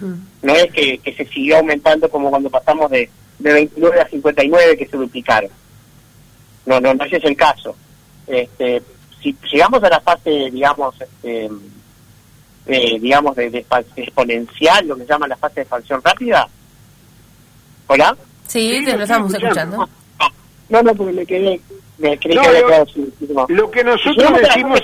Mm. 0.00 0.14
No 0.42 0.54
es 0.54 0.70
que, 0.70 1.00
se 1.16 1.24
siguió 1.24 1.56
aumentando 1.56 2.10
como 2.10 2.28
cuando 2.28 2.50
pasamos 2.50 2.90
de, 2.90 3.08
de 3.38 3.52
29 3.54 4.00
a 4.00 4.06
59 4.06 4.76
que 4.76 4.86
se 4.86 4.98
duplicaron. 4.98 5.50
No, 6.66 6.78
no, 6.78 6.92
no 6.92 7.04
ese 7.04 7.16
es 7.16 7.24
el 7.24 7.34
caso. 7.34 7.74
Este, 8.26 8.82
si 9.22 9.34
llegamos 9.50 9.82
a 9.82 9.88
la 9.88 10.00
fase, 10.00 10.50
digamos, 10.50 10.94
este, 11.00 11.48
eh, 12.66 12.98
digamos, 13.00 13.34
de, 13.34 13.64
exponencial, 13.96 14.86
lo 14.86 14.96
que 14.96 15.04
se 15.04 15.08
llama 15.08 15.26
la 15.26 15.36
fase 15.36 15.54
de 15.54 15.62
expansión 15.62 16.02
rápida. 16.04 16.48
¿Hola? 17.86 18.14
Sí, 18.46 18.82
te 18.84 18.94
lo 18.94 19.04
estamos 19.04 19.32
escuchando. 19.32 19.88
no, 20.68 20.82
no, 20.82 20.94
porque 20.94 21.12
me 21.14 21.24
quedé, 21.24 21.58
me 21.96 22.18
creí 22.18 22.36
que 22.36 22.46
había 22.46 22.66
quedado 22.66 23.46
Lo 23.48 23.70
que 23.70 23.82
nosotros 23.84 24.32
decimos... 24.38 24.80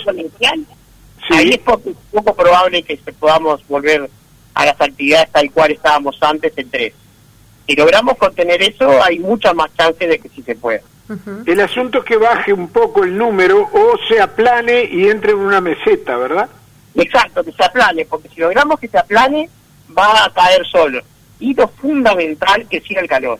Ahí 1.30 1.50
es 1.50 1.58
poco, 1.58 1.92
poco 2.12 2.34
probable 2.34 2.82
que 2.82 2.96
podamos 3.18 3.66
volver 3.68 4.08
a 4.54 4.64
las 4.64 4.80
actividades 4.80 5.30
tal 5.30 5.50
cual 5.52 5.72
estábamos 5.72 6.18
antes 6.20 6.52
en 6.56 6.70
tres. 6.70 6.92
Si 7.66 7.76
logramos 7.76 8.16
contener 8.16 8.62
eso, 8.62 9.02
hay 9.02 9.18
mucha 9.18 9.52
más 9.52 9.70
chance 9.76 10.06
de 10.06 10.18
que 10.18 10.28
sí 10.30 10.42
se 10.42 10.54
pueda. 10.54 10.80
El 11.46 11.60
asunto 11.60 11.98
es 11.98 12.04
que 12.04 12.16
baje 12.16 12.52
un 12.52 12.68
poco 12.68 13.04
el 13.04 13.16
número 13.16 13.60
o 13.60 13.96
se 14.08 14.20
aplane 14.20 14.84
y 14.84 15.08
entre 15.08 15.32
en 15.32 15.38
una 15.38 15.60
meseta, 15.60 16.16
¿verdad? 16.16 16.48
Exacto, 16.94 17.42
que 17.44 17.52
se 17.52 17.64
aplane, 17.64 18.04
porque 18.04 18.28
si 18.28 18.40
logramos 18.40 18.78
que 18.78 18.88
se 18.88 18.98
aplane, 18.98 19.48
va 19.96 20.24
a 20.24 20.32
caer 20.32 20.66
solo. 20.66 21.00
Y 21.40 21.54
lo 21.54 21.68
fundamental, 21.68 22.66
que 22.68 22.80
siga 22.80 23.00
el 23.00 23.08
calor. 23.08 23.38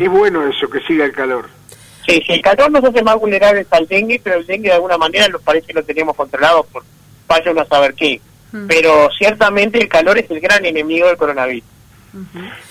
Es 0.00 0.08
bueno 0.08 0.44
eso, 0.48 0.68
que 0.68 0.80
siga 0.80 1.04
el 1.04 1.12
calor. 1.12 1.48
Sí, 2.08 2.22
sí, 2.26 2.32
el 2.32 2.40
calor 2.40 2.70
nos 2.70 2.82
hace 2.82 3.02
más 3.02 3.16
vulnerables 3.16 3.66
al 3.70 3.86
dengue, 3.86 4.18
pero 4.24 4.36
el 4.36 4.46
dengue 4.46 4.70
de 4.70 4.76
alguna 4.76 4.96
manera 4.96 5.28
nos 5.28 5.42
parece 5.42 5.66
que 5.66 5.74
lo 5.74 5.84
tenemos 5.84 6.16
controlado 6.16 6.62
por 6.64 6.82
vaya 7.26 7.50
uno 7.50 7.60
a 7.60 7.66
saber 7.66 7.92
qué. 7.92 8.18
Pero 8.66 9.10
ciertamente 9.18 9.78
el 9.78 9.90
calor 9.90 10.16
es 10.18 10.30
el 10.30 10.40
gran 10.40 10.64
enemigo 10.64 11.06
del 11.06 11.18
coronavirus. 11.18 11.64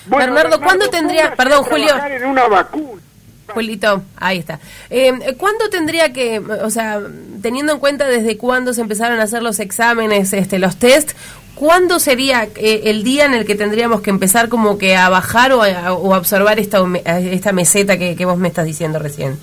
Bernardo, 0.06 0.60
¿cuándo 0.60 0.90
tendría, 0.90 1.36
perdón 1.36 1.62
Julio, 1.62 1.94
en 2.04 2.24
una 2.24 2.48
vacuna? 2.48 3.00
Julito, 3.54 4.02
ahí 4.16 4.38
está. 4.38 4.58
Eh, 4.90 5.34
¿Cuándo 5.38 5.70
tendría 5.70 6.12
que, 6.12 6.40
o 6.40 6.68
sea, 6.68 7.00
teniendo 7.40 7.72
en 7.72 7.78
cuenta 7.78 8.06
desde 8.06 8.36
cuándo 8.36 8.74
se 8.74 8.80
empezaron 8.80 9.20
a 9.20 9.22
hacer 9.22 9.42
los 9.42 9.60
exámenes, 9.60 10.32
este, 10.32 10.58
los 10.58 10.76
test, 10.76 11.12
¿cuándo 11.58 11.98
sería 11.98 12.48
eh, 12.56 12.82
el 12.84 13.02
día 13.02 13.24
en 13.24 13.34
el 13.34 13.44
que 13.44 13.56
tendríamos 13.56 14.00
que 14.00 14.10
empezar 14.10 14.48
como 14.48 14.78
que 14.78 14.96
a 14.96 15.08
bajar 15.08 15.52
o 15.52 15.62
a, 15.62 15.92
o 15.92 16.16
observar 16.16 16.60
esta, 16.60 16.80
esta 17.04 17.52
meseta 17.52 17.98
que, 17.98 18.14
que, 18.14 18.24
vos 18.24 18.38
me 18.38 18.48
estás 18.48 18.64
diciendo 18.64 18.98
recién? 19.00 19.38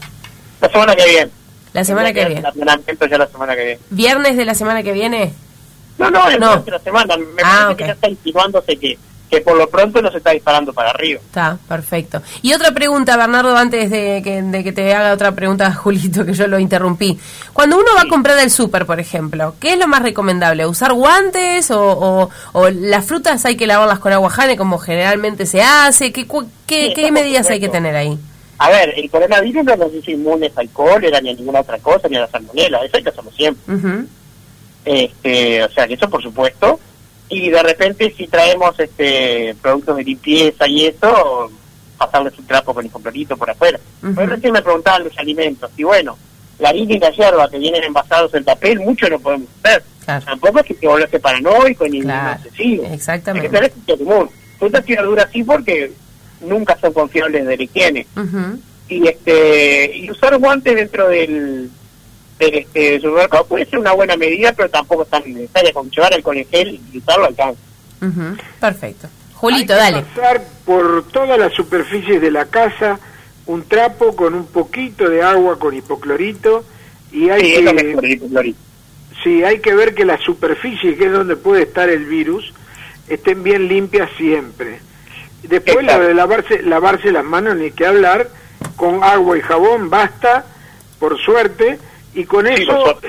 La 0.61 0.69
semana 0.69 0.95
que 0.95 1.05
viene. 1.05 1.31
La 1.73 1.83
semana 1.83 2.13
que 2.13 2.25
viene. 2.25 2.41
Ya 2.41 3.17
la 3.17 3.27
semana 3.27 3.55
que 3.55 3.65
viene. 3.65 3.79
¿Viernes 3.89 4.37
de 4.37 4.45
la 4.45 4.55
semana 4.55 4.81
que 4.81 4.93
viene? 4.93 5.33
No, 5.97 6.09
no, 6.09 6.29
el 6.29 6.39
no. 6.39 6.61
de 6.61 6.71
la 6.71 6.79
semana. 6.79 7.17
Me 7.17 7.41
ah, 7.43 7.63
parece 7.63 7.77
que 7.77 7.87
ya 7.87 7.93
está 7.93 8.09
insinuándose 8.09 8.77
que 8.77 8.97
que 9.35 9.41
por 9.41 9.57
lo 9.57 9.69
pronto 9.69 10.01
nos 10.01 10.15
está 10.15 10.31
disparando 10.31 10.71
para 10.71 10.91
arriba. 10.91 11.19
Está, 11.19 11.57
perfecto. 11.67 12.21
Y 12.41 12.53
otra 12.53 12.71
pregunta, 12.71 13.17
Bernardo, 13.17 13.55
antes 13.55 13.89
de 13.89 14.21
que, 14.23 14.41
de 14.41 14.63
que 14.63 14.71
te 14.71 14.93
haga 14.93 15.13
otra 15.13 15.33
pregunta, 15.33 15.73
Julito, 15.75 16.25
que 16.25 16.33
yo 16.33 16.47
lo 16.47 16.57
interrumpí. 16.57 17.19
Cuando 17.53 17.77
uno 17.77 17.87
va 17.95 18.03
a 18.03 18.07
comprar 18.07 18.37
del 18.37 18.49
súper, 18.49 18.85
por 18.85 18.99
ejemplo, 18.99 19.55
¿qué 19.59 19.73
es 19.73 19.79
lo 19.79 19.87
más 19.87 20.01
recomendable? 20.01 20.65
¿Usar 20.65 20.93
guantes 20.93 21.69
o, 21.71 22.29
o, 22.53 22.69
las 22.69 23.05
frutas 23.05 23.45
hay 23.45 23.57
que 23.57 23.67
lavarlas 23.67 23.99
con 23.99 24.13
agua 24.13 24.29
jane 24.29 24.55
como 24.55 24.77
generalmente 24.77 25.45
se 25.45 25.61
hace? 25.61 26.13
¿Qué, 26.13 26.25
qué, 26.65 27.11
medidas 27.11 27.49
hay 27.49 27.59
que 27.59 27.69
tener 27.69 27.95
ahí? 27.95 28.17
A 28.57 28.69
ver, 28.69 28.93
el 28.95 29.09
coronavirus 29.09 29.65
no 29.65 29.75
nos 29.75 29.91
dice 29.91 30.11
inmunes 30.11 30.53
al 30.55 30.69
cólera 30.69 31.19
ni 31.19 31.31
a 31.31 31.33
ninguna 31.33 31.59
otra 31.59 31.77
cosa, 31.79 32.07
ni 32.07 32.15
a 32.15 32.21
la 32.21 32.27
salmonela, 32.27 32.85
eso 32.85 32.95
hay 32.95 33.03
que 33.03 33.09
hacerlo 33.09 33.31
siempre. 33.31 33.75
este, 34.85 35.63
o 35.63 35.69
sea, 35.71 35.87
que 35.87 35.95
eso 35.95 36.09
por 36.09 36.23
supuesto 36.23 36.79
y 37.37 37.49
de 37.49 37.63
repente 37.63 38.13
si 38.15 38.27
traemos 38.27 38.79
este 38.79 39.55
productos 39.61 39.97
de 39.97 40.03
limpieza 40.03 40.67
y 40.67 40.85
eso, 40.87 41.51
pasarles 41.97 42.37
un 42.37 42.45
trapo 42.45 42.73
con 42.73 42.85
el 42.85 42.91
completito 42.91 43.35
por 43.37 43.49
afuera. 43.49 43.79
Uh 44.03 44.13
recién 44.25 44.53
me 44.53 44.61
preguntaban 44.61 45.03
los 45.03 45.17
alimentos, 45.17 45.69
y 45.77 45.83
bueno, 45.83 46.17
la 46.59 46.69
harina 46.69 46.93
y 46.93 46.99
la 46.99 47.09
hierba 47.11 47.49
que 47.49 47.57
vienen 47.57 47.83
envasados 47.83 48.33
en 48.33 48.43
papel, 48.43 48.79
mucho 48.79 49.09
no 49.09 49.19
podemos 49.19 49.49
hacer. 49.63 49.83
Tampoco 50.05 50.59
es 50.59 50.65
que 50.65 50.73
te 50.75 50.87
volvese 50.87 51.19
paranoico 51.19 51.87
ni 51.87 52.01
claro. 52.01 52.39
excesivo. 52.43 52.85
Exactamente. 52.91 53.57
Es 53.57 53.71
que 53.85 53.93
es 53.93 53.99
común. 53.99 54.29
Frutas 54.59 54.83
y 54.87 54.95
verduras 54.95 55.27
sí 55.33 55.43
porque 55.43 55.91
nunca 56.41 56.77
son 56.79 56.93
confiables 56.93 57.45
de 57.45 57.57
la 57.57 57.63
higiene. 57.63 58.07
Y 58.87 59.07
este 59.07 59.97
y 59.97 60.11
usar 60.11 60.37
guantes 60.37 60.75
dentro 60.75 61.09
del 61.09 61.69
este, 62.39 62.99
supermercado 62.99 63.45
puede 63.45 63.65
ser 63.65 63.79
una 63.79 63.93
buena 63.93 64.17
medida, 64.17 64.53
pero 64.53 64.69
tampoco 64.69 65.03
es 65.03 65.09
tan 65.09 65.23
necesaria 65.33 65.71
como 65.73 65.89
llevar 65.89 66.13
el 66.13 66.45
gel 66.47 66.79
y 66.91 66.97
usarlo 66.97 67.25
alcanza. 67.25 67.61
Perfecto. 68.59 69.07
Julito, 69.33 69.73
dale. 69.75 70.01
pasar 70.01 70.43
por 70.65 71.07
todas 71.09 71.37
las 71.37 71.53
superficies 71.53 72.21
de 72.21 72.31
la 72.31 72.45
casa 72.45 72.99
un 73.45 73.63
trapo 73.63 74.15
con 74.15 74.33
un 74.33 74.47
poquito 74.47 75.09
de 75.09 75.21
agua 75.21 75.59
con 75.59 75.75
hipoclorito 75.75 76.65
y 77.11 77.29
hay 77.29 77.41
que 77.41 78.23
sí, 79.23 79.43
hay 79.43 79.59
que 79.59 79.73
ver 79.73 79.93
que 79.93 80.05
las 80.05 80.21
superficies 80.21 80.97
que 80.97 81.05
es 81.05 81.11
donde 81.11 81.35
puede 81.35 81.63
estar 81.63 81.89
el 81.89 82.05
virus 82.05 82.53
estén 83.07 83.43
bien 83.43 83.67
limpias 83.67 84.09
siempre. 84.17 84.79
Después 85.43 85.85
la 85.85 85.99
de 85.99 86.13
lavarse 86.13 86.63
lavarse 86.63 87.11
las 87.11 87.23
manos 87.23 87.55
ni 87.55 87.71
que 87.71 87.85
hablar 87.85 88.29
con 88.75 89.03
agua 89.03 89.37
y 89.37 89.41
jabón 89.41 89.89
basta 89.89 90.45
por 90.99 91.19
suerte 91.19 91.77
y 92.15 92.25
con 92.25 92.47
eso 92.47 92.99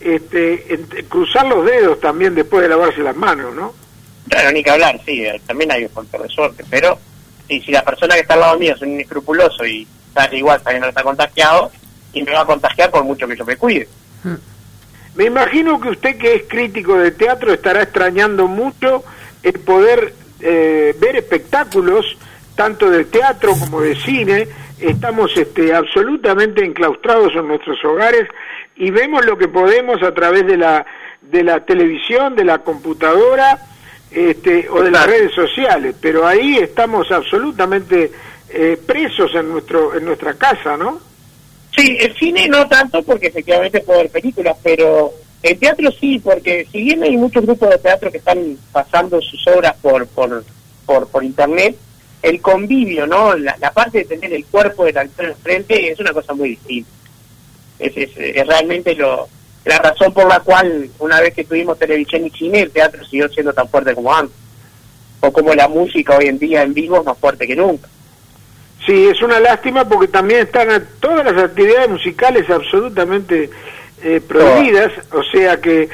este, 0.00 1.04
cruzar 1.08 1.46
los 1.46 1.64
dedos 1.64 2.00
también 2.00 2.34
después 2.34 2.62
de 2.62 2.68
lavarse 2.68 3.00
las 3.00 3.16
manos, 3.16 3.54
¿no? 3.54 3.74
Claro, 4.28 4.50
ni 4.50 4.62
que 4.62 4.70
hablar, 4.70 4.98
sí, 5.04 5.24
eh, 5.24 5.40
también 5.46 5.70
hay 5.70 5.84
un 5.84 5.90
factor 5.90 6.22
de 6.22 6.28
suerte, 6.28 6.64
pero 6.68 6.98
si 7.48 7.70
la 7.70 7.84
persona 7.84 8.14
que 8.14 8.22
está 8.22 8.34
al 8.34 8.40
lado 8.40 8.58
mío 8.58 8.74
es 8.74 8.82
un 8.82 8.92
inescrupuloso 8.92 9.64
y 9.64 9.86
sale 10.12 10.38
igual, 10.38 10.60
también 10.62 10.82
no 10.82 10.88
está 10.88 11.02
contagiado, 11.02 11.70
y 12.12 12.22
me 12.22 12.32
va 12.32 12.40
a 12.40 12.46
contagiar 12.46 12.90
por 12.90 13.04
mucho 13.04 13.28
que 13.28 13.36
yo 13.36 13.44
me 13.44 13.56
cuide. 13.56 13.86
Me 15.14 15.24
imagino 15.24 15.80
que 15.80 15.90
usted 15.90 16.18
que 16.18 16.34
es 16.34 16.42
crítico 16.48 16.98
de 16.98 17.12
teatro 17.12 17.52
estará 17.52 17.82
extrañando 17.82 18.46
mucho 18.46 19.04
el 19.42 19.60
poder 19.60 20.12
eh, 20.40 20.94
ver 20.98 21.16
espectáculos, 21.16 22.04
tanto 22.54 22.90
de 22.90 23.04
teatro 23.04 23.52
como 23.58 23.80
de 23.80 23.94
cine, 23.96 24.48
estamos 24.80 25.36
este, 25.36 25.74
absolutamente 25.74 26.64
enclaustrados 26.64 27.34
en 27.34 27.48
nuestros 27.48 27.82
hogares 27.84 28.28
y 28.76 28.90
vemos 28.90 29.24
lo 29.24 29.36
que 29.38 29.48
podemos 29.48 30.02
a 30.02 30.12
través 30.12 30.46
de 30.46 30.56
la, 30.56 30.84
de 31.22 31.42
la 31.42 31.64
televisión, 31.64 32.34
de 32.36 32.44
la 32.44 32.58
computadora 32.58 33.58
este, 34.10 34.68
o 34.68 34.82
de 34.82 34.90
las 34.90 35.06
redes 35.06 35.32
sociales, 35.32 35.94
pero 36.00 36.26
ahí 36.26 36.56
estamos 36.56 37.10
absolutamente 37.10 38.12
eh, 38.48 38.78
presos 38.86 39.34
en, 39.34 39.50
nuestro, 39.50 39.96
en 39.96 40.04
nuestra 40.04 40.34
casa, 40.34 40.76
¿no? 40.76 41.00
Sí, 41.76 41.96
el 42.00 42.14
cine 42.16 42.48
no 42.48 42.66
tanto 42.68 43.02
porque 43.02 43.26
efectivamente 43.26 43.80
puedo 43.80 44.00
ver 44.00 44.10
películas, 44.10 44.56
pero 44.62 45.12
el 45.42 45.58
teatro 45.58 45.90
sí, 45.92 46.18
porque 46.18 46.66
si 46.70 46.82
bien 46.82 47.02
hay 47.02 47.16
muchos 47.16 47.44
grupos 47.44 47.70
de 47.70 47.78
teatro 47.78 48.10
que 48.10 48.18
están 48.18 48.56
pasando 48.72 49.20
sus 49.20 49.46
obras 49.48 49.74
por, 49.82 50.06
por, 50.06 50.44
por, 50.86 51.08
por 51.08 51.24
internet, 51.24 51.76
el 52.22 52.40
convivio, 52.40 53.06
¿no? 53.06 53.36
La, 53.36 53.70
parte 53.72 53.98
de 53.98 54.04
tener 54.04 54.32
el 54.32 54.44
cuerpo 54.46 54.84
del 54.84 54.96
actor 54.98 55.26
enfrente 55.26 55.90
es 55.90 56.00
una 56.00 56.12
cosa 56.12 56.34
muy 56.34 56.50
distinta. 56.50 56.90
Es, 57.78 57.96
es, 57.96 58.46
realmente 58.46 58.94
lo, 58.94 59.28
la 59.64 59.78
razón 59.78 60.12
por 60.12 60.28
la 60.28 60.40
cual 60.40 60.88
una 60.98 61.20
vez 61.20 61.34
que 61.34 61.44
tuvimos 61.44 61.78
televisión 61.78 62.26
y 62.26 62.30
cine, 62.30 62.60
el 62.60 62.70
teatro 62.70 63.04
siguió 63.04 63.28
siendo 63.28 63.52
tan 63.52 63.68
fuerte 63.68 63.94
como 63.94 64.14
antes. 64.14 64.36
O 65.20 65.32
como 65.32 65.54
la 65.54 65.68
música 65.68 66.16
hoy 66.16 66.26
en 66.26 66.38
día 66.38 66.62
en 66.62 66.74
vivo 66.74 66.98
es 66.98 67.04
más 67.04 67.18
fuerte 67.18 67.46
que 67.46 67.56
nunca. 67.56 67.88
Sí, 68.84 69.08
es 69.08 69.20
una 69.22 69.40
lástima 69.40 69.88
porque 69.88 70.08
también 70.08 70.40
están 70.40 70.68
todas 71.00 71.24
las 71.24 71.42
actividades 71.42 71.90
musicales 71.90 72.48
absolutamente 72.48 73.50
eh, 74.02 74.20
prohibidas, 74.20 74.92
o 75.12 75.22
sea 75.24 75.60
que 75.60 75.88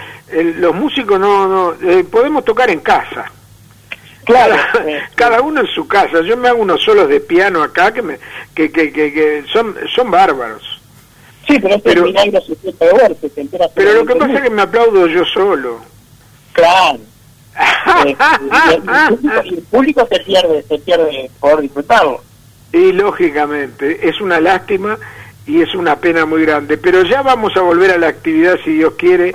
los 0.56 0.74
músicos 0.74 1.18
no, 1.18 1.46
no 1.48 1.90
eh, 1.90 2.04
podemos 2.04 2.44
tocar 2.44 2.68
en 2.70 2.80
casa. 2.80 3.30
Claro, 4.24 4.56
cada, 5.14 5.40
uno 5.40 5.62
en 5.62 5.66
su 5.68 5.86
casa. 5.86 6.20
Yo 6.20 6.36
me 6.36 6.48
hago 6.48 6.60
unos 6.62 6.82
solos 6.82 7.08
de 7.08 7.20
piano 7.20 7.62
acá 7.62 7.92
que 7.92 8.02
me, 8.02 8.18
que, 8.54 8.70
que, 8.70 8.92
que, 8.92 9.44
son 9.52 9.74
son 9.94 10.10
bárbaros. 10.10 10.71
Sí, 11.52 11.58
pero, 11.60 11.78
pero, 11.80 12.04
pero 13.74 13.92
lo 13.92 14.06
que 14.06 14.16
pasa 14.16 14.34
es 14.34 14.40
que 14.40 14.50
me 14.50 14.62
aplaudo 14.62 15.06
yo 15.06 15.24
solo. 15.26 15.80
Claro. 16.52 16.98
Eh, 18.06 18.16
el, 19.44 19.62
público, 19.70 20.08
se 20.10 20.20
pierde, 20.20 20.62
se 20.62 20.78
pierde 20.78 21.30
por 21.38 21.60
disfrutarlo. 21.60 22.22
Y 22.72 22.92
lógicamente, 22.92 24.08
es 24.08 24.20
una 24.20 24.40
lástima 24.40 24.98
y 25.46 25.60
es 25.60 25.74
una 25.74 25.96
pena 25.96 26.24
muy 26.24 26.42
grande, 26.42 26.78
pero 26.78 27.02
ya 27.02 27.20
vamos 27.22 27.54
a 27.56 27.60
volver 27.60 27.90
a 27.90 27.98
la 27.98 28.08
actividad 28.08 28.58
si 28.64 28.72
Dios 28.72 28.94
quiere 28.96 29.34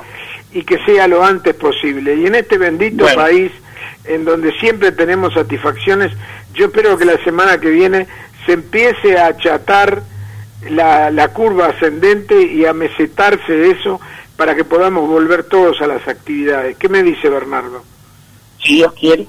y 0.51 0.63
que 0.63 0.83
sea 0.85 1.07
lo 1.07 1.23
antes 1.23 1.53
posible. 1.53 2.15
Y 2.15 2.25
en 2.25 2.35
este 2.35 2.57
bendito 2.57 3.05
país, 3.15 3.51
en 4.05 4.25
donde 4.25 4.51
siempre 4.59 4.91
tenemos 4.91 5.35
satisfacciones, 5.35 6.11
yo 6.53 6.65
espero 6.65 6.97
que 6.97 7.05
la 7.05 7.23
semana 7.23 7.59
que 7.59 7.69
viene 7.69 8.07
se 8.45 8.53
empiece 8.53 9.17
a 9.17 9.27
achatar 9.27 10.01
la, 10.69 11.11
la 11.11 11.27
curva 11.29 11.67
ascendente 11.67 12.41
y 12.41 12.65
a 12.65 12.73
mesetarse 12.73 13.71
eso 13.71 13.99
para 14.35 14.55
que 14.55 14.63
podamos 14.63 15.07
volver 15.07 15.43
todos 15.43 15.81
a 15.81 15.87
las 15.87 16.07
actividades. 16.07 16.77
¿Qué 16.77 16.89
me 16.89 17.03
dice 17.03 17.29
Bernardo? 17.29 17.83
Si 18.63 18.75
Dios 18.75 18.93
quiere. 18.93 19.27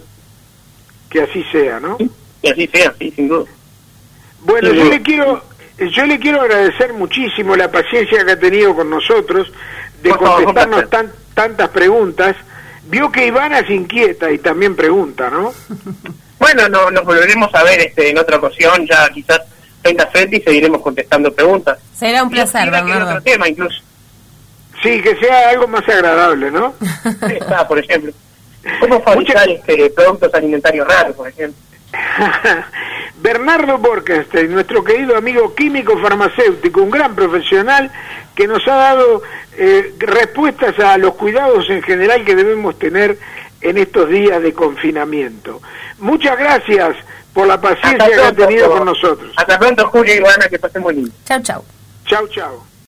Que 1.10 1.22
así 1.22 1.42
sea, 1.50 1.80
¿no? 1.80 1.96
que 2.42 2.50
así 2.50 2.66
sea, 2.68 2.94
sí, 2.98 3.10
sin 3.14 3.28
duda. 3.28 3.50
Bueno, 4.42 4.72
yo 4.72 4.84
le 4.84 5.02
quiero 5.02 5.42
yo 5.78 6.06
le 6.06 6.18
quiero 6.18 6.40
agradecer 6.40 6.92
muchísimo 6.92 7.54
la 7.54 7.70
paciencia 7.70 8.24
que 8.24 8.32
ha 8.32 8.38
tenido 8.38 8.74
con 8.74 8.90
nosotros 8.90 9.50
de 10.02 10.10
contestarnos 10.10 10.84
tantas 11.34 11.68
preguntas. 11.68 12.36
Vio 12.84 13.12
que 13.12 13.26
Ivana 13.26 13.64
se 13.66 13.74
inquieta 13.74 14.30
y 14.30 14.38
también 14.38 14.74
pregunta, 14.76 15.30
¿no? 15.30 15.52
Bueno, 16.38 16.68
no, 16.68 16.88
nos 16.92 17.04
volveremos 17.04 17.52
a 17.52 17.64
ver 17.64 17.80
este, 17.80 18.10
en 18.10 18.18
otra 18.18 18.36
ocasión, 18.36 18.86
ya 18.86 19.08
quizás 19.08 19.40
frente 19.88 20.02
a 20.02 20.06
frente 20.06 20.36
y 20.36 20.40
seguiremos 20.40 20.82
contestando 20.82 21.32
preguntas. 21.32 21.78
Será 21.94 22.22
un 22.22 22.30
placer, 22.30 22.70
Bernardo. 22.70 23.06
otro 23.06 23.22
tema 23.22 23.48
incluso. 23.48 23.82
Sí, 24.82 25.02
que 25.02 25.16
sea 25.16 25.50
algo 25.50 25.66
más 25.66 25.88
agradable, 25.88 26.50
¿no? 26.50 26.74
Está, 27.28 27.66
por 27.66 27.78
ejemplo. 27.78 28.12
¿Cómo 28.80 29.00
fabricar 29.02 29.48
este, 29.48 29.90
productos 29.90 30.32
alimentarios 30.34 30.86
raros, 30.86 31.16
por 31.16 31.28
ejemplo? 31.28 31.60
Bernardo 33.20 33.78
Borkenstein, 33.78 34.52
nuestro 34.52 34.84
querido 34.84 35.16
amigo 35.16 35.54
químico 35.54 35.98
farmacéutico, 35.98 36.82
un 36.82 36.90
gran 36.90 37.14
profesional 37.16 37.90
que 38.34 38.46
nos 38.46 38.66
ha 38.68 38.74
dado 38.74 39.22
eh, 39.56 39.94
respuestas 39.98 40.78
a 40.78 40.98
los 40.98 41.14
cuidados 41.14 41.68
en 41.70 41.82
general 41.82 42.24
que 42.24 42.36
debemos 42.36 42.78
tener 42.78 43.18
en 43.60 43.78
estos 43.78 44.08
días 44.08 44.40
de 44.40 44.52
confinamiento. 44.52 45.60
Muchas 45.98 46.38
gracias 46.38 46.94
por 47.32 47.46
la 47.46 47.60
paciencia 47.60 48.06
que 48.08 48.20
ha 48.20 48.32
tenido 48.32 48.70
con 48.70 48.84
nosotros. 48.84 49.32
Hasta 49.36 49.58
pronto, 49.58 49.88
Julio 49.88 50.14
y 50.14 50.18
Ivana, 50.18 50.48
que 50.48 50.58
pasen 50.58 50.82
muy 50.82 50.94
lindo. 50.94 51.10
Chao, 51.24 51.40
chao. 51.42 51.64
Chao, 52.06 52.26
chao. 52.28 52.67